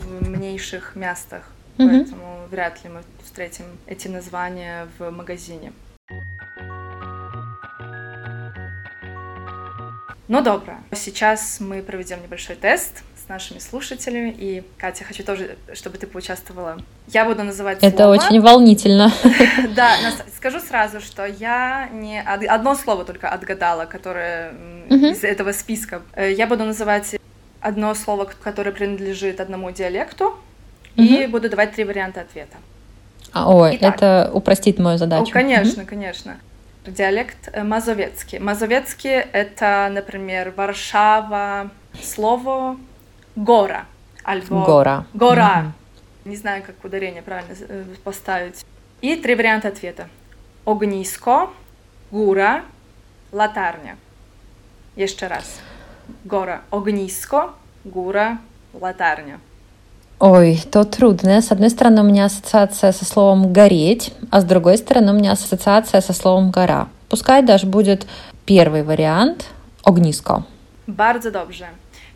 в 0.00 0.28
мнейших 0.28 0.96
местах, 0.96 1.42
mm-hmm. 1.78 1.88
поэтому 1.88 2.24
вряд 2.50 2.82
ли 2.82 2.90
мы 2.90 3.02
встретим 3.24 3.64
эти 3.86 4.08
названия 4.08 4.88
в 4.98 5.10
магазине. 5.10 5.72
Ну, 10.28 10.42
добро. 10.42 10.74
Сейчас 10.92 11.58
мы 11.60 11.82
проведем 11.82 12.20
небольшой 12.22 12.56
тест 12.56 13.02
с 13.24 13.28
нашими 13.28 13.58
слушателями. 13.58 14.34
И, 14.36 14.64
Катя, 14.76 15.04
хочу 15.04 15.22
тоже, 15.22 15.56
чтобы 15.72 15.98
ты 15.98 16.06
поучаствовала. 16.06 16.78
Я 17.06 17.24
буду 17.24 17.44
называть 17.44 17.78
Это 17.80 17.96
слово. 17.96 18.10
очень 18.16 18.40
волнительно. 18.40 19.12
Да, 19.76 19.94
скажу 20.36 20.58
сразу, 20.60 21.00
что 21.00 21.24
я 21.26 21.88
не 21.92 22.20
одно 22.20 22.74
слово 22.74 23.04
только 23.04 23.28
отгадала, 23.28 23.84
которое 23.84 24.52
из 24.88 25.22
этого 25.22 25.52
списка. 25.52 26.02
Э, 26.14 26.32
я 26.32 26.46
буду 26.46 26.64
называть 26.64 27.16
одно 27.60 27.94
слово, 27.94 28.24
которое 28.42 28.72
принадлежит 28.72 29.40
одному 29.40 29.70
диалекту, 29.70 30.36
и 30.96 31.26
буду 31.26 31.48
давать 31.50 31.72
три 31.72 31.84
варианта 31.84 32.22
ответа. 32.22 32.56
А, 33.32 33.54
ой, 33.54 33.76
это 33.76 34.30
упростит 34.32 34.78
мою 34.78 34.98
задачу. 34.98 35.30
конечно, 35.32 35.84
конечно. 35.84 36.36
Диалект 36.86 37.48
э, 37.52 37.62
мазовецкий. 37.62 38.38
Мазовецкий— 38.38 39.10
это, 39.32 39.88
например, 39.92 40.52
Варшава, 40.56 41.70
слово 42.00 42.76
гора. 43.34 43.86
Альбо 44.22 44.64
гора. 44.64 45.06
Гора. 45.14 45.62
Mm-hmm. 45.62 46.28
Не 46.28 46.36
знаю, 46.36 46.62
как 46.62 46.84
ударение 46.84 47.22
правильно 47.22 47.54
э, 47.58 47.84
поставить. 48.04 48.64
И 49.00 49.16
три 49.16 49.34
варианта 49.34 49.68
ответа. 49.68 50.08
Огниско, 50.64 51.50
góra, 52.10 52.64
latarnia. 53.32 53.96
Jeszcze 54.96 55.28
raz. 55.28 55.60
Gora, 56.24 56.62
ognisko, 56.70 57.52
góra, 57.84 58.38
latarnia. 58.80 59.38
Ой, 60.18 60.62
то 60.72 60.84
трудно. 60.84 61.42
С 61.42 61.52
одной 61.52 61.68
стороны, 61.68 62.00
у 62.00 62.04
меня 62.04 62.24
ассоциация 62.24 62.92
со 62.92 63.04
словом 63.04 63.52
«гореть», 63.52 64.14
а 64.30 64.40
с 64.40 64.44
другой 64.44 64.78
стороны, 64.78 65.12
у 65.12 65.14
меня 65.14 65.32
ассоциация 65.32 66.00
со 66.00 66.14
словом 66.14 66.50
«гора». 66.50 66.88
Пускай 67.10 67.42
даже 67.42 67.66
будет 67.66 68.06
первый 68.46 68.82
вариант 68.82 69.46
«огниско». 69.84 70.44
Bardzo 70.86 71.30
dobrze. 71.30 71.66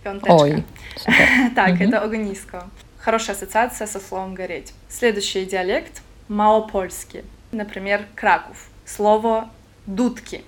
Piąteczka. 0.02 0.34
Ой, 0.34 0.64
так, 1.54 1.74
угу. 1.74 1.84
это 1.84 2.00
огниско. 2.00 2.64
Хорошая 2.98 3.36
ассоциация 3.36 3.86
со 3.86 4.00
словом 4.00 4.34
«гореть». 4.34 4.72
Следующий 4.88 5.44
диалект– 5.44 6.00
маопольский. 6.28 7.24
Например, 7.52 8.06
Краков. 8.14 8.68
Слово 8.86 9.50
«дудки». 9.86 10.42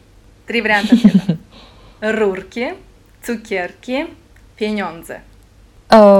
Три 0.46 0.62
варианта 0.62 0.94
ответа. 0.94 1.38
Рурки, 2.00 2.74
cukierki, 3.22 4.08
pieniądze. 4.56 5.20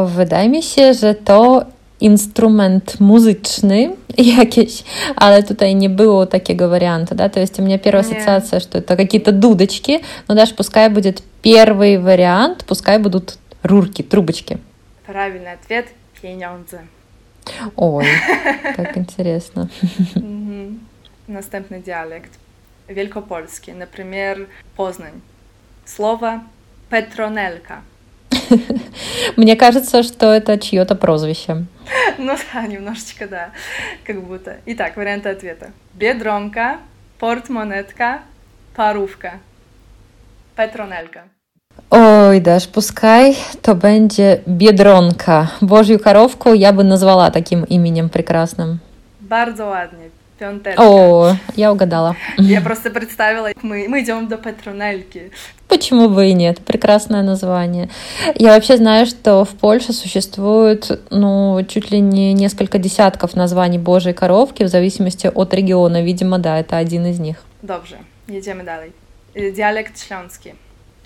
Wydaje 0.07 0.49
mi 0.49 0.63
się, 0.63 0.95
że 0.95 1.15
to 1.15 1.65
instrument 2.01 3.01
muzyczny 3.01 3.91
jakiś, 4.39 4.85
ale 5.17 5.43
tutaj 5.43 5.75
не 5.75 5.89
было 5.89 6.27
takiego 6.27 6.69
варианта, 6.69 7.15
да, 7.15 7.29
то 7.29 7.41
есть 7.41 7.59
у 7.61 7.63
меня 7.63 7.79
первая 7.79 8.05
ассоциация, 8.05 8.61
что 8.61 8.79
это 8.79 8.97
какие-то 8.97 9.33
дудочки, 9.33 10.01
но 10.29 10.35
даже 10.35 10.55
пускай 10.55 10.89
будет 10.89 11.23
первый 11.43 11.99
вариант, 11.99 12.65
пускай 12.67 12.99
будут 12.99 13.39
рурки, 13.63 14.03
трубочки. 14.03 14.59
Правильный 15.07 15.53
ответ– 15.53 15.87
pieniądze. 16.23 16.79
Ой, 17.77 18.07
как 18.77 18.97
интересно. 18.97 19.69
Następny 21.29 21.81
dialekt. 21.81 22.31
Wielkopolski, 22.89 23.73
например, 23.73 24.47
Poznań. 24.77 25.21
Слово 25.85 26.41
Петронелька. 26.91 27.83
Мне 29.37 29.57
кажется, 29.57 30.03
что 30.03 30.33
это 30.33 30.59
чье-то 30.59 30.95
прозвище. 30.95 31.65
Ну 32.19 32.37
да, 32.53 32.67
немножечко, 32.67 33.27
да, 33.27 33.51
как 34.05 34.23
будто. 34.23 34.57
Итак, 34.67 34.97
варианты 34.97 35.31
ответа. 35.31 35.73
Бедронка, 35.95 36.79
портмонетка, 37.19 38.21
парówka. 38.77 39.41
Петронелька. 40.57 41.23
Ой, 41.91 42.41
Даш, 42.41 42.67
пускай 42.67 43.37
то 43.63 43.75
będzie 43.75 44.43
Biedronka. 44.47 45.49
Божью 45.61 45.99
коровку 45.99 46.53
я 46.53 46.73
бы 46.73 46.83
назвала 46.85 47.31
таким 47.31 47.65
именем 47.65 48.09
прекрасным. 48.09 48.81
Bardzo 49.21 49.67
ładnie. 49.67 50.11
Пионтелька. 50.43 50.83
О, 50.83 51.37
я 51.55 51.73
угадала. 51.73 52.17
Я 52.37 52.61
просто 52.61 52.91
представила, 52.91 53.51
мы, 53.63 53.87
мы 53.89 54.03
идем 54.03 54.27
до 54.27 54.37
Петронельки. 54.37 55.31
Почему 55.69 56.09
бы 56.09 56.31
и 56.31 56.33
нет? 56.33 56.59
Прекрасное 56.65 57.23
название. 57.23 57.89
Я 58.35 58.55
вообще 58.55 58.77
знаю, 58.77 59.07
что 59.07 59.45
в 59.45 59.51
Польше 59.51 59.93
существует, 59.93 61.01
ну, 61.11 61.65
чуть 61.69 61.93
ли 61.93 62.01
не 62.01 62.33
несколько 62.33 62.79
десятков 62.79 63.37
названий 63.37 63.79
Божьей 63.79 64.15
коровки 64.15 64.65
в 64.65 64.69
зависимости 64.69 65.31
от 65.33 65.55
региона. 65.55 66.03
Видимо, 66.03 66.39
да, 66.39 66.59
это 66.59 66.77
один 66.77 67.07
из 67.07 67.21
них. 67.21 67.37
Dobrze, 67.63 67.97
jedziemy 68.29 68.65
dalej. 68.65 68.93
Диалект 69.53 70.01
śląski. 70.01 70.55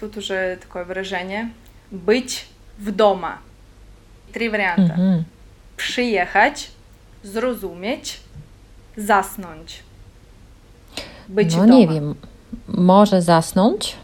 Тут 0.00 0.16
уже 0.16 0.56
такое 0.62 0.84
выражение. 0.84 1.50
Быть 1.92 2.46
в 2.78 2.90
дома. 2.90 3.38
Три 4.32 4.48
варианта. 4.50 4.94
Мгм. 4.94 5.24
Przyjechać, 5.76 6.70
zrozumieć, 7.22 8.20
zasnąć. 8.96 9.82
Być 11.28 11.54
в 11.54 11.66
не 11.66 11.86
дома. 11.86 11.92
wiem. 11.94 12.14
Może 12.68 13.22
zasnąć? 13.22 13.96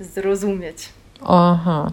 Zrozumieć. 0.00 0.88
Ага. 1.20 1.92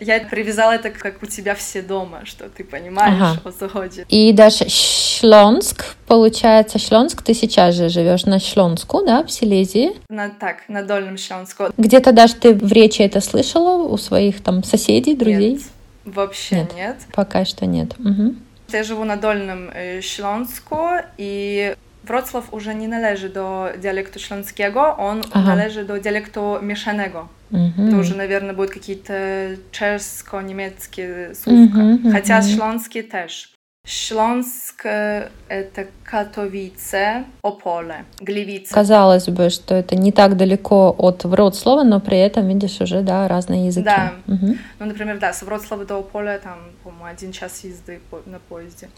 Я 0.00 0.20
привязала 0.20 0.72
это 0.72 0.90
как 0.90 1.22
у 1.22 1.26
тебя 1.26 1.54
все 1.54 1.82
дома, 1.82 2.20
что 2.24 2.44
ты 2.48 2.64
понимаешь, 2.64 3.22
Ага. 3.22 3.40
о 3.44 3.52
что 3.52 3.68
ходит. 3.68 4.06
И 4.08 4.32
даже 4.32 4.64
Шлонск, 4.68 5.84
получается, 6.06 6.78
Шлонск, 6.78 7.22
ты 7.22 7.34
сейчас 7.34 7.74
же 7.76 7.88
живешь 7.88 8.24
на 8.26 8.40
Шлонску, 8.40 9.04
да, 9.06 9.22
в 9.22 9.30
Силезии. 9.30 9.90
На, 10.08 10.28
так, 10.30 10.68
на 10.68 10.82
Дольном 10.82 11.16
Śląsku. 11.16 11.72
Где-то 11.78 12.12
даже 12.12 12.34
ты 12.34 12.54
в 12.54 12.72
речи 12.72 13.02
это 13.02 13.20
слышала 13.20 13.76
у 13.84 13.96
своих 13.96 14.40
там 14.42 14.64
соседей, 14.64 15.14
друзей? 15.16 15.52
Нет, 15.52 15.62
вообще 16.04 16.56
Нет. 16.56 16.74
нет. 16.76 16.96
Пока 17.14 17.44
что 17.44 17.66
нет. 17.66 17.94
Мгм. 17.98 18.36
Я 18.74 18.82
живу 18.84 19.04
на 19.04 19.16
Дольnym 19.16 19.70
y, 19.98 20.02
Śląsku 20.02 20.76
i 21.18 21.60
Wrocław 22.04 22.54
уже 22.54 22.74
не 22.74 22.88
należy 22.88 23.28
do 23.28 23.68
dialektu 23.78 24.18
śląskiego, 24.18 24.96
он 24.98 25.22
Ага. 25.32 25.56
należy 25.56 25.84
do 25.84 25.98
dialektu 26.00 26.58
mieszanego. 26.62 27.28
Мгм. 27.50 27.88
Это 27.88 28.00
уже, 28.00 28.16
наверное, 28.16 28.54
будут 28.54 28.70
какие-то 28.70 29.12
чешско-немецкие 29.72 31.34
сувка. 31.34 31.78
Мгм, 31.78 32.12
Хотя 32.12 32.38
мгм. 32.38 32.48
Śląski 32.48 33.04
też. 33.04 33.52
Э, 34.84 35.28
это 35.48 35.86
Katowice, 36.10 37.24
Opole, 37.42 38.04
Gliwice. 38.20 38.72
Казалось 38.72 39.28
бы, 39.28 39.50
что 39.50 39.74
это 39.74 39.96
не 39.96 40.12
так 40.12 40.36
далеко 40.36 40.94
от 40.98 41.24
Вроцлава, 41.24 41.82
но 41.82 42.00
при 42.00 42.18
этом, 42.18 42.48
видишь, 42.48 42.80
уже, 42.80 43.02
да, 43.02 43.28
разные 43.28 43.66
языки. 43.66 43.84
Да. 43.84 44.12
Мгм. 44.26 44.58
Ну, 44.78 44.86
например, 44.86 45.18
да, 45.18 45.32
с 45.32 45.42
Вроцлава 45.42 45.84
до 45.84 45.98
Ополя 45.98 46.38
там, 46.38 46.58
по-моему, 46.82 47.06
один 47.06 47.32
час 47.32 47.64
езды 47.64 48.00
на 48.26 48.38
поезде. 48.38 48.88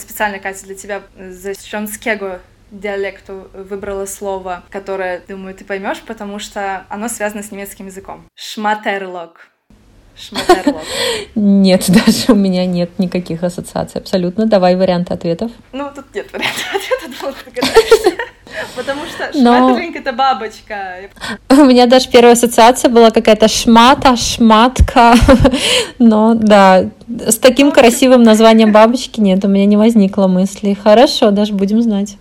Специально, 0.00 0.38
Катя, 0.38 0.66
для 0.66 0.74
тебя 0.74 1.02
за 1.16 1.54
śląskiego 1.54 2.38
диалекту 2.70 3.48
выбрала 3.52 4.06
слово, 4.06 4.62
которое, 4.70 5.20
думаю, 5.28 5.54
ты 5.54 5.64
поймешь, 5.64 6.00
потому 6.00 6.38
что 6.38 6.86
оно 6.88 7.08
связано 7.08 7.42
с 7.42 7.52
немецким 7.52 7.86
языком. 7.86 8.24
Шматерлок. 8.34 9.51
Нет, 11.34 11.84
даже 11.88 12.32
у 12.32 12.34
меня 12.34 12.66
нет 12.66 12.98
никаких 12.98 13.42
ассоциаций 13.42 14.00
абсолютно. 14.00 14.46
Давай 14.46 14.76
варианты 14.76 15.14
ответов. 15.14 15.50
Ну, 15.72 15.88
тут 15.94 16.06
нет 16.14 16.32
варианта 16.32 16.60
ответа, 16.74 17.18
думала, 17.20 17.34
ты 17.44 17.50
догадаешься. 17.50 18.12
Потому 18.76 19.00
что 19.06 19.30
Но- 19.34 19.68
шматерлинг— 19.68 19.96
это 19.96 20.12
бабочка. 20.12 20.96
У 21.50 21.64
меня 21.64 21.86
даже 21.86 22.08
первая 22.10 22.34
ассоциация 22.34 22.90
была 22.90 23.10
какая-то 23.10 23.48
шмата, 23.48 24.16
шматка. 24.16 25.14
Но 25.98 26.34
да, 26.34 26.90
с 27.08 27.38
таким 27.38 27.72
красивым 27.72 28.22
названием 28.22 28.72
бабочки 28.72 29.20
нет, 29.20 29.44
у 29.44 29.48
меня 29.48 29.64
не 29.66 29.76
возникло 29.76 30.26
мысли. 30.26 30.74
Хорошо, 30.74 31.30
даже 31.30 31.54
будем 31.54 31.80
знать. 31.82 32.16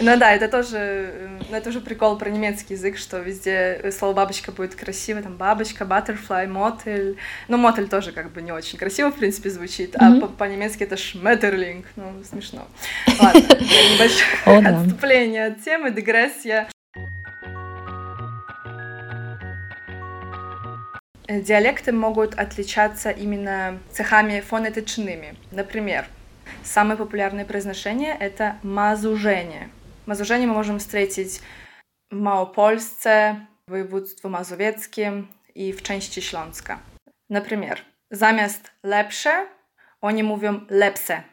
Ну 0.00 0.16
да, 0.16 0.32
это 0.32 0.48
тоже, 0.48 0.76
э, 0.78 1.28
ну, 1.50 1.56
это 1.56 1.68
уже 1.70 1.80
прикол 1.80 2.16
про 2.18 2.30
немецкий 2.30 2.74
язык, 2.74 2.96
что 2.96 3.18
везде 3.18 3.78
э, 3.82 3.90
слово 3.92 4.14
бабочка 4.14 4.52
будет 4.52 4.74
красиво, 4.74 5.20
там 5.22 5.36
бабочка, 5.36 5.84
butterfly, 5.84 6.46
мотель. 6.46 7.16
Ну, 7.48 7.56
мотель 7.56 7.88
тоже 7.88 8.12
как 8.12 8.30
бы 8.32 8.40
не 8.42 8.52
очень 8.52 8.78
красиво, 8.78 9.10
в 9.10 9.16
принципе, 9.16 9.50
звучит, 9.50 9.96
а 9.98 10.04
Мгм. 10.10 10.20
по- 10.20 10.26
по-немецки 10.28 10.84
это 10.84 10.96
шметерлинг. 10.96 11.86
Ну, 11.96 12.22
смешно. 12.28 12.66
Ладно, 13.20 13.40
небольшое 13.60 14.66
отступление 14.68 15.46
от 15.46 15.62
темы, 15.64 15.90
дегрессия. 15.90 16.68
Э, 21.26 21.40
Диалекты 21.40 21.92
могут 21.92 22.34
отличаться 22.38 23.10
именно 23.10 23.78
цехами 23.92 24.40
фонетичными. 24.40 25.34
Например, 25.52 26.06
самое 26.63 26.97
популярное 26.97 27.45
произношение — 27.45 28.19
это 28.19 28.55
мазужение. 28.63 29.69
Мазужение 30.05 30.47
мы 30.47 30.53
можем 30.53 30.79
встретить 30.79 31.41
в 32.11 32.15
Małopolsce, 32.15 33.45
w 33.67 33.71
województwie 33.71 34.29
mazowieckim 34.29 35.27
i 35.55 35.73
w 35.73 35.81
części 35.81 36.21
Śląska. 36.21 36.79
Например, 37.29 37.81
zamiast 38.11 38.71
lepsze, 38.83 39.47
oni 40.01 40.23
mówią 40.23 40.61
lepse. 40.69 41.23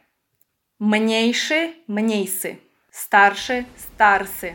Mniejszy, 0.79 1.73
mniejszy. 1.87 2.55
Starszy, 2.91 3.63
starsy. 3.77 4.53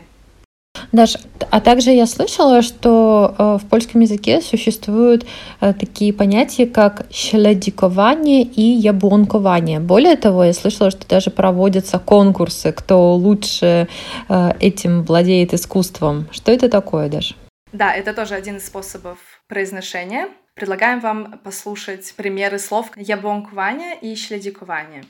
Даш, 0.94 1.16
а 1.50 1.60
также 1.60 1.90
я 1.90 2.06
слышала, 2.06 2.62
что 2.62 3.34
э, 3.36 3.58
в 3.60 3.68
польском 3.68 4.00
языке 4.02 4.40
существуют 4.40 5.26
э, 5.60 5.72
такие 5.74 6.12
понятия, 6.12 6.66
как 6.66 7.06
щеледикование 7.10 8.42
и 8.44 8.62
яблонкование. 8.62 9.80
Более 9.80 10.14
того, 10.16 10.44
я 10.44 10.52
слышала, 10.52 10.92
что 10.92 11.04
даже 11.08 11.30
проводятся 11.30 11.98
конкурсы, 11.98 12.70
кто 12.70 13.14
лучше 13.14 13.88
э, 14.28 14.50
этим 14.60 15.02
владеет 15.02 15.52
искусством. 15.52 16.28
Что 16.30 16.52
это 16.52 16.68
такое, 16.68 17.08
Даш? 17.08 17.34
Да, 17.72 17.92
это 17.92 18.14
тоже 18.14 18.36
один 18.36 18.58
из 18.58 18.66
способов 18.66 19.18
произношения. 19.48 20.28
Предлагаем 20.54 21.00
вам 21.00 21.40
послушать 21.42 22.14
примеры 22.16 22.60
слов 22.60 22.92
яблонкование 22.96 23.98
и 24.00 24.14
śledzikowanie. 24.14 25.02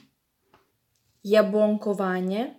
Jabłonkowanie, 1.25 2.55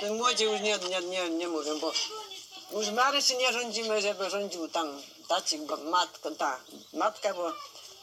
Ten 0.00 0.16
młodzi 0.16 0.44
już 0.44 0.60
nie, 0.60 0.78
nie, 0.78 1.00
nie, 1.00 1.30
nie 1.30 1.48
mówią, 1.48 1.78
bo 1.80 1.92
już 2.72 2.90
Marysi 2.90 3.36
nie 3.36 3.52
rządzimy, 3.52 4.02
żeby 4.02 4.30
rządził 4.30 4.68
tam 4.68 5.02
tacik, 5.28 5.62
bo 5.62 5.76
matka, 5.76 6.30
ta, 6.38 6.60
matka, 6.92 7.34
bo, 7.34 7.52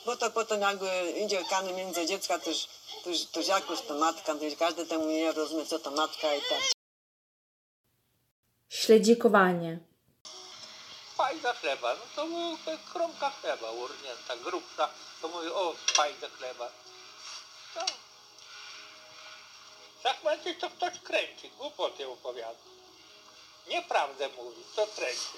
bo 0.06 0.15
to 0.15 0.32
potem 0.32 0.62
jakby 0.62 1.13
idzie 1.25 1.43
kany 1.49 1.73
między 1.73 2.06
dziecka, 2.06 2.39
to 2.39 2.49
już, 2.49 2.67
to 3.04 3.10
już, 3.10 3.25
to 3.25 3.39
już 3.39 3.47
jakoś 3.49 3.82
to 3.82 3.93
matka, 3.93 4.36
to 4.36 4.45
już 4.45 4.56
każdy 4.56 4.86
temu 4.86 5.06
nie 5.06 5.32
rozumie, 5.32 5.65
co 5.65 5.80
to 5.80 5.91
matka 5.91 6.36
i 6.36 6.41
tak. 6.41 6.62
śledzikowanie, 8.69 9.80
fajda 11.17 11.54
chleba, 11.54 11.95
no 11.95 12.01
to 12.15 12.25
był 12.27 12.58
kromka 12.93 13.30
chleba 13.30 13.71
urnięta, 13.71 14.38
grubsza, 14.43 14.89
to 15.21 15.27
mówi 15.27 15.47
o 15.47 15.75
fajda 15.93 16.27
chleba. 16.30 16.69
No. 17.75 17.82
Będzie 20.03 20.59
to 20.59 20.69
ktoś 20.69 20.99
kręci, 20.99 21.49
głupoty 21.59 22.07
opowiada. 22.07 22.59
Nieprawdę 23.69 24.27
mówi, 24.37 24.61
to 24.75 24.87
kręci. 24.95 25.37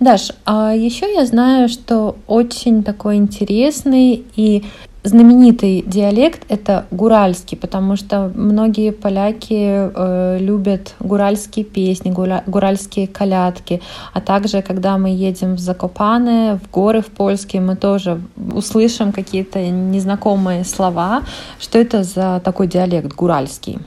Даш, 0.00 0.32
а 0.44 0.74
еще 0.74 1.12
я 1.14 1.26
знаю, 1.26 1.68
что 1.68 2.16
очень 2.26 2.82
такой 2.82 3.16
интересный 3.16 4.24
и 4.36 4.64
знаменитый 5.04 5.82
диалект 5.86 6.44
это 6.48 6.86
гуральский, 6.90 7.56
потому 7.56 7.96
что 7.96 8.30
многие 8.34 8.92
поляки 8.92 9.90
э, 9.94 10.38
любят 10.38 10.94
гуральские 11.00 11.64
песни, 11.64 12.12
гуля- 12.12 12.42
гуральские 12.46 13.08
колядки, 13.08 13.82
а 14.12 14.20
также 14.20 14.62
когда 14.62 14.98
мы 14.98 15.10
едем 15.10 15.54
в 15.54 15.58
Закопаны, 15.58 16.58
в 16.62 16.70
горы 16.70 17.00
в 17.02 17.06
польские, 17.06 17.62
мы 17.62 17.76
тоже 17.76 18.20
услышим 18.52 19.12
какие-то 19.12 19.58
незнакомые 19.60 20.64
слова. 20.64 21.22
Что 21.58 21.78
это 21.78 22.04
за 22.04 22.40
такой 22.44 22.68
диалект 22.68 23.12
гуральский? 23.14 23.78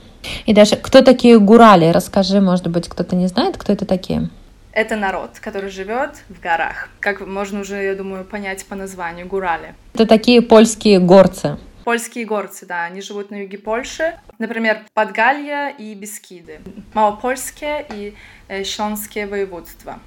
И 0.44 0.52
даже 0.52 0.76
кто 0.76 1.02
такие 1.02 1.38
гурали? 1.38 1.90
Расскажи, 1.90 2.40
может 2.40 2.66
быть, 2.68 2.88
кто-то 2.88 3.16
не 3.16 3.28
знает, 3.28 3.56
кто 3.56 3.72
это 3.72 3.86
такие? 3.86 4.28
Это 4.76 4.94
народ, 4.94 5.38
который 5.40 5.70
живет 5.70 6.16
в 6.28 6.38
горах. 6.38 6.90
Как 7.00 7.26
можно 7.26 7.60
уже, 7.60 7.82
я 7.82 7.94
думаю, 7.94 8.26
понять 8.26 8.66
по 8.66 8.74
названию 8.74 9.26
Гурали. 9.26 9.74
Это 9.94 10.04
такие 10.04 10.42
польские 10.42 10.98
горцы. 11.00 11.56
Польские 11.84 12.26
горцы, 12.26 12.66
да, 12.66 12.84
они 12.84 13.00
живут 13.00 13.30
на 13.30 13.36
юге 13.36 13.56
Польши. 13.56 14.20
Например, 14.38 14.82
Подгалья 14.92 15.70
и 15.70 15.94
Бескиды. 15.94 16.60
Малопольские 16.92 17.86
и 17.90 18.14
э, 18.48 18.62
воеводства. 19.26 19.98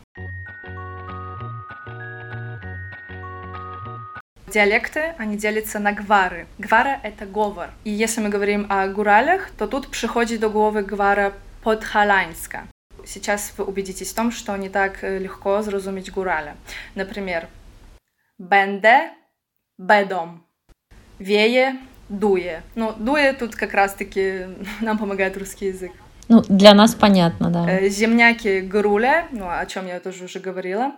Диалекты, 4.53 5.15
они 5.17 5.35
делятся 5.35 5.79
на 5.79 5.93
гвары. 5.93 6.45
Гвара— 6.59 6.99
это 7.03 7.25
говор. 7.25 7.71
И 7.85 7.89
если 7.89 8.21
мы 8.21 8.29
говорим 8.29 8.67
о 8.69 8.87
гуралях, 8.87 9.49
то 9.57 9.65
тут 9.65 9.87
приходит 9.87 10.41
до 10.41 10.49
головы 10.49 10.83
гвара 10.83 11.33
подхаланьска. 11.63 12.67
Сейчас 13.09 13.53
вы 13.57 13.65
убедитесь 13.65 14.11
в 14.11 14.15
том, 14.15 14.31
что 14.31 14.55
не 14.57 14.69
так 14.69 15.03
э, 15.03 15.19
легко 15.19 15.63
зрозуміти 15.63 16.11
гураля. 16.11 16.53
Например, 16.95 17.47
бенде— 18.37 19.11
бедом. 19.77 20.43
Вее— 21.19 21.75
дуе. 22.09 22.61
Ну, 22.75 22.93
дуе 22.97 23.33
тут 23.33 23.55
как 23.55 23.73
раз-таки 23.73 24.47
нам 24.81 24.97
помогает 24.97 25.37
русский 25.37 25.65
язык. 25.65 25.91
Ну, 26.27 26.43
для 26.49 26.73
нас 26.73 26.93
понятно, 26.93 27.49
да. 27.49 27.65
Э, 27.67 27.89
земняки— 27.89 28.61
груля, 28.71 29.27
ну, 29.31 29.49
о 29.49 29.65
чем 29.65 29.87
я 29.87 29.99
тоже 29.99 30.25
уже 30.25 30.39
говорила. 30.39 30.91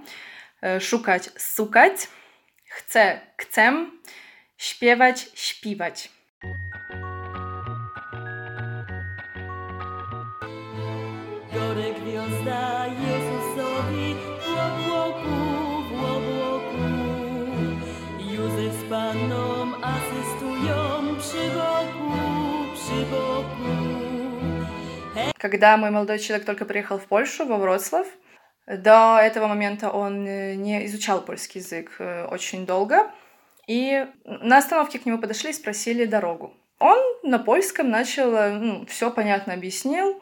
Э, 0.61 0.81
шукать— 0.81 1.31
сукать. 1.37 2.09
Chcę, 2.69 3.21
chcę. 3.37 3.85
Śpiewać, 4.57 5.29
śpiwać. 5.33 6.09
Gore 11.53 11.90
gwiazda 11.90 11.90
Когда 25.37 25.75
мой 25.77 25.89
молодой 25.89 26.19
человек 26.19 26.45
только 26.45 26.65
приехал 26.65 26.99
в 26.99 27.05
Польшу, 27.05 27.45
во 27.45 27.57
Вроцлав, 27.57 28.07
до 28.67 29.17
этого 29.19 29.47
момента 29.47 29.89
он 29.89 30.25
э, 30.25 30.55
не 30.55 30.85
изучал 30.85 31.21
польский 31.21 31.61
язык 31.61 31.95
э, 31.99 32.25
очень 32.25 32.65
долго, 32.65 33.11
и 33.67 34.05
на 34.25 34.57
остановке 34.57 34.99
к 34.99 35.05
нему 35.05 35.17
подошли 35.17 35.49
и 35.49 35.53
спросили 35.53 36.05
дорогу. 36.05 36.53
Он 36.79 36.97
на 37.23 37.39
польском 37.39 37.89
начал, 37.89 38.35
э, 38.35 38.51
ну, 38.51 38.85
все 38.85 39.11
понятно 39.11 39.53
объяснил, 39.53 40.21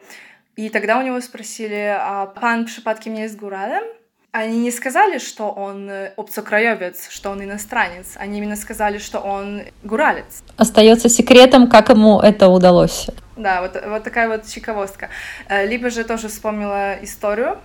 и 0.56 0.68
тогда 0.68 0.98
у 0.98 1.02
него 1.02 1.20
спросили, 1.20 1.96
а 1.98 2.26
пан 2.26 2.64
przypadkiem 2.64 3.14
nie 3.14 3.22
jest 3.22 3.36
góralem? 3.36 3.84
Они 4.32 4.58
не 4.58 4.70
сказали, 4.70 5.18
что 5.18 5.50
он 5.50 5.90
обцокраевец, 6.16 7.08
что 7.10 7.30
он 7.30 7.42
иностранец. 7.42 8.14
Они 8.16 8.38
именно 8.38 8.56
сказали, 8.56 8.98
что 8.98 9.18
он 9.18 9.62
гуралец. 9.82 10.42
Остается 10.56 11.08
секретом, 11.08 11.68
как 11.68 11.88
ему 11.88 12.20
это 12.20 12.48
удалось. 12.48 13.06
Да, 13.36 13.62
вот, 13.62 13.82
вот 13.86 14.04
такая 14.04 14.28
вот 14.28 14.46
чиковостка. 14.46 15.08
Либо 15.48 15.90
же 15.90 16.04
тоже 16.04 16.28
вспомнила 16.28 16.94
историю 17.02 17.58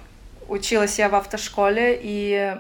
училась 0.48 1.00
я 1.00 1.10
в 1.10 1.16
автошколе, 1.16 2.00
и 2.02 2.56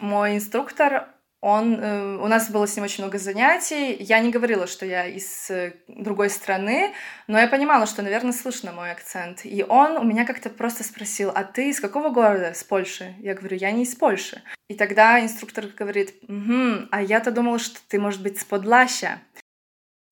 мой 0.00 0.36
инструктор, 0.36 1.08
он, 1.40 1.74
э, 1.74 2.16
у 2.16 2.26
нас 2.26 2.50
было 2.50 2.66
с 2.66 2.74
ним 2.76 2.84
очень 2.84 3.04
много 3.04 3.18
занятий. 3.18 3.96
Я 4.00 4.20
не 4.20 4.30
говорила, 4.30 4.66
что 4.66 4.86
я 4.86 5.06
из 5.06 5.50
э, 5.50 5.74
другой 5.86 6.30
страны, 6.30 6.92
но 7.26 7.38
я 7.38 7.46
понимала, 7.46 7.86
что, 7.86 8.02
наверное, 8.02 8.32
слышно 8.32 8.72
мой 8.72 8.90
акцент. 8.90 9.44
И 9.44 9.62
он 9.62 9.98
у 9.98 10.02
меня 10.02 10.24
как-то 10.24 10.48
просто 10.48 10.82
спросил, 10.82 11.30
а 11.34 11.44
ты 11.44 11.68
из 11.70 11.78
какого 11.78 12.10
города? 12.10 12.54
С 12.54 12.64
Польши? 12.64 13.14
Я 13.18 13.34
говорю, 13.34 13.56
я 13.56 13.70
не 13.70 13.82
из 13.82 13.94
Польши. 13.94 14.42
И 14.68 14.74
тогда 14.74 15.20
инструктор 15.20 15.66
говорит, 15.66 16.14
угу, 16.26 16.88
а 16.90 17.02
я-то 17.02 17.30
думала, 17.30 17.58
что 17.58 17.78
ты, 17.86 18.00
может 18.00 18.22
быть, 18.22 18.40
с 18.40 18.44
Подлаща. 18.44 19.20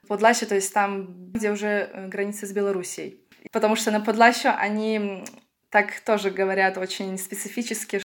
Подлаща, 0.06 0.46
то 0.46 0.54
есть 0.54 0.74
там, 0.74 1.32
где 1.32 1.50
уже 1.50 1.90
э, 1.90 2.08
граница 2.08 2.46
с 2.46 2.52
Белоруссией. 2.52 3.20
Потому 3.50 3.76
что 3.76 3.90
на 3.90 4.00
Подлащу 4.00 4.50
они 4.54 5.24
так 5.70 6.00
тоже 6.00 6.30
говорят 6.30 6.76
очень 6.76 7.18
специфически. 7.18 8.02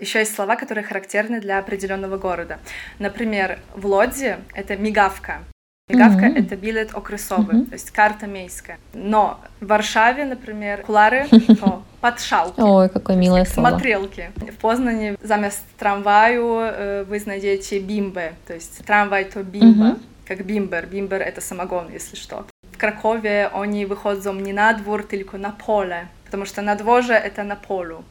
Еще 0.00 0.20
есть 0.20 0.34
слова, 0.34 0.54
которые 0.54 0.84
характерны 0.84 1.40
для 1.40 1.58
определенного 1.58 2.18
города. 2.18 2.58
Например, 3.00 3.58
в 3.74 3.84
Лодзе 3.86 4.38
это 4.54 4.76
мигавка. 4.76 5.40
Мигавка 5.88 6.26
mm-hmm. 6.26 6.46
это 6.46 6.56
билет 6.56 6.94
окресовый, 6.94 7.56
mm-hmm. 7.56 7.66
то 7.66 7.72
есть 7.72 7.90
карта 7.90 8.26
мейская. 8.26 8.78
Но 8.92 9.40
в 9.60 9.66
Варшаве, 9.66 10.24
например, 10.24 10.82
кулары 10.82 11.26
то 11.60 11.82
подшалки. 12.00 12.60
Ой, 12.60 12.88
какое 12.90 13.16
милое 13.16 13.44
слово. 13.44 13.70
Смотрелки. 13.70 14.30
В 14.36 14.56
Познане 14.58 15.16
замест 15.22 15.62
трамваю 15.78 16.58
э, 16.60 17.04
вы 17.04 17.20
найдете 17.26 17.80
бимбе, 17.80 18.34
то 18.46 18.54
есть 18.54 18.84
трамвай 18.84 19.24
то 19.24 19.42
бимба, 19.42 19.84
mm-hmm. 19.84 20.02
как 20.26 20.44
бимбер. 20.44 20.86
Бимбер 20.86 21.22
это 21.22 21.40
самогон, 21.40 21.90
если 21.90 22.16
что. 22.16 22.46
W 22.72 22.76
Krakowie 22.76 23.50
oni 23.52 23.86
wychodzą 23.86 24.34
nie 24.34 24.54
na 24.54 24.74
dwór, 24.74 25.08
tylko 25.08 25.38
na 25.38 25.52
pole, 25.52 26.06
потому 26.24 26.44
что 26.44 26.62
на 26.62 26.76
дворе 26.76 27.16
это 27.16 27.44
на 27.44 27.56
полу. 27.56 28.04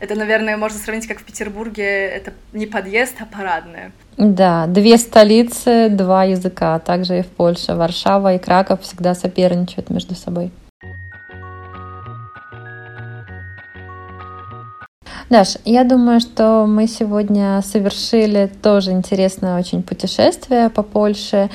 Это, 0.00 0.14
наверное, 0.14 0.56
можно 0.56 0.78
сравнить, 0.78 1.06
как 1.06 1.18
в 1.18 1.24
Петербурге, 1.24 1.84
это 1.84 2.32
не 2.54 2.66
подъезд, 2.66 3.16
а 3.20 3.26
парадная. 3.26 3.92
Да, 4.16 4.66
две 4.66 4.96
столицы, 4.96 5.88
два 5.90 6.24
языка. 6.24 6.78
Также 6.78 7.18
и 7.18 7.22
в 7.22 7.26
Польше. 7.26 7.74
Варшава 7.74 8.34
и 8.34 8.38
Краков 8.38 8.80
всегда 8.80 9.14
соперничают 9.14 9.90
между 9.90 10.14
собой. 10.14 10.50
Даш, 15.28 15.58
я 15.64 15.84
думаю, 15.84 16.20
что 16.20 16.64
мы 16.66 16.88
сегодня 16.88 17.62
совершили 17.62 18.50
тоже 18.62 18.90
интересное 18.90 19.58
очень 19.58 19.82
путешествие 19.82 20.70
по 20.70 20.82
Польше. 20.82 21.50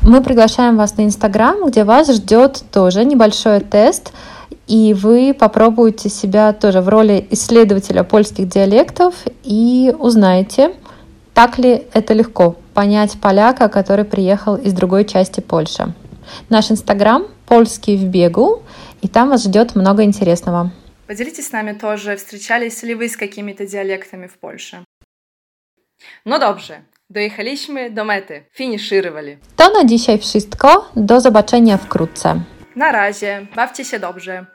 Мы 0.00 0.22
приглашаем 0.22 0.76
вас 0.76 0.96
на 0.96 1.02
Инстаграм, 1.04 1.66
где 1.66 1.84
вас 1.84 2.10
ждет 2.10 2.62
тоже 2.72 3.04
небольшой 3.04 3.60
тест, 3.60 4.12
и 4.70 4.94
вы 4.94 5.34
попробуете 5.34 6.08
себя 6.08 6.52
тоже 6.52 6.80
в 6.80 6.88
роли 6.88 7.26
исследователя 7.30 8.04
польских 8.04 8.48
диалектов 8.48 9.16
и 9.42 9.92
узнаете, 9.98 10.76
так 11.34 11.58
ли 11.58 11.88
это 11.92 12.14
легко 12.14 12.54
понять 12.72 13.18
поляка, 13.20 13.68
который 13.68 14.04
приехал 14.04 14.54
из 14.54 14.72
другой 14.72 15.04
части 15.04 15.40
Польши. 15.40 15.92
Наш 16.50 16.70
Инстаграм 16.70 17.26
«Польский 17.46 17.96
в 17.96 18.04
бегу», 18.04 18.62
и 19.02 19.08
там 19.08 19.30
вас 19.30 19.42
ждет 19.42 19.74
много 19.74 20.04
интересного. 20.04 20.70
Поделитесь 21.08 21.48
с 21.48 21.52
нами 21.52 21.72
тоже, 21.72 22.14
встречались 22.14 22.84
ли 22.84 22.94
вы 22.94 23.08
с 23.08 23.16
какими-то 23.16 23.66
диалектами 23.66 24.28
в 24.28 24.38
Польше. 24.38 24.84
No 26.24 26.38
dobrze, 26.38 26.82
Dojechaliśmy 27.10 27.90
do 27.90 28.04
mety. 28.04 28.44
Finiszyrowali. 28.52 29.38
To 29.56 29.72
na 29.72 29.84
dzisiaj 29.84 30.18
wszystko. 30.18 30.90
Do 30.96 31.20
zobaczenia 31.20 31.76
wkrótce. 31.76 32.40
Na 32.76 32.92
razie. 32.92 33.46
Bawcie 33.56 33.84
się 33.84 33.98
dobrze. 33.98 34.46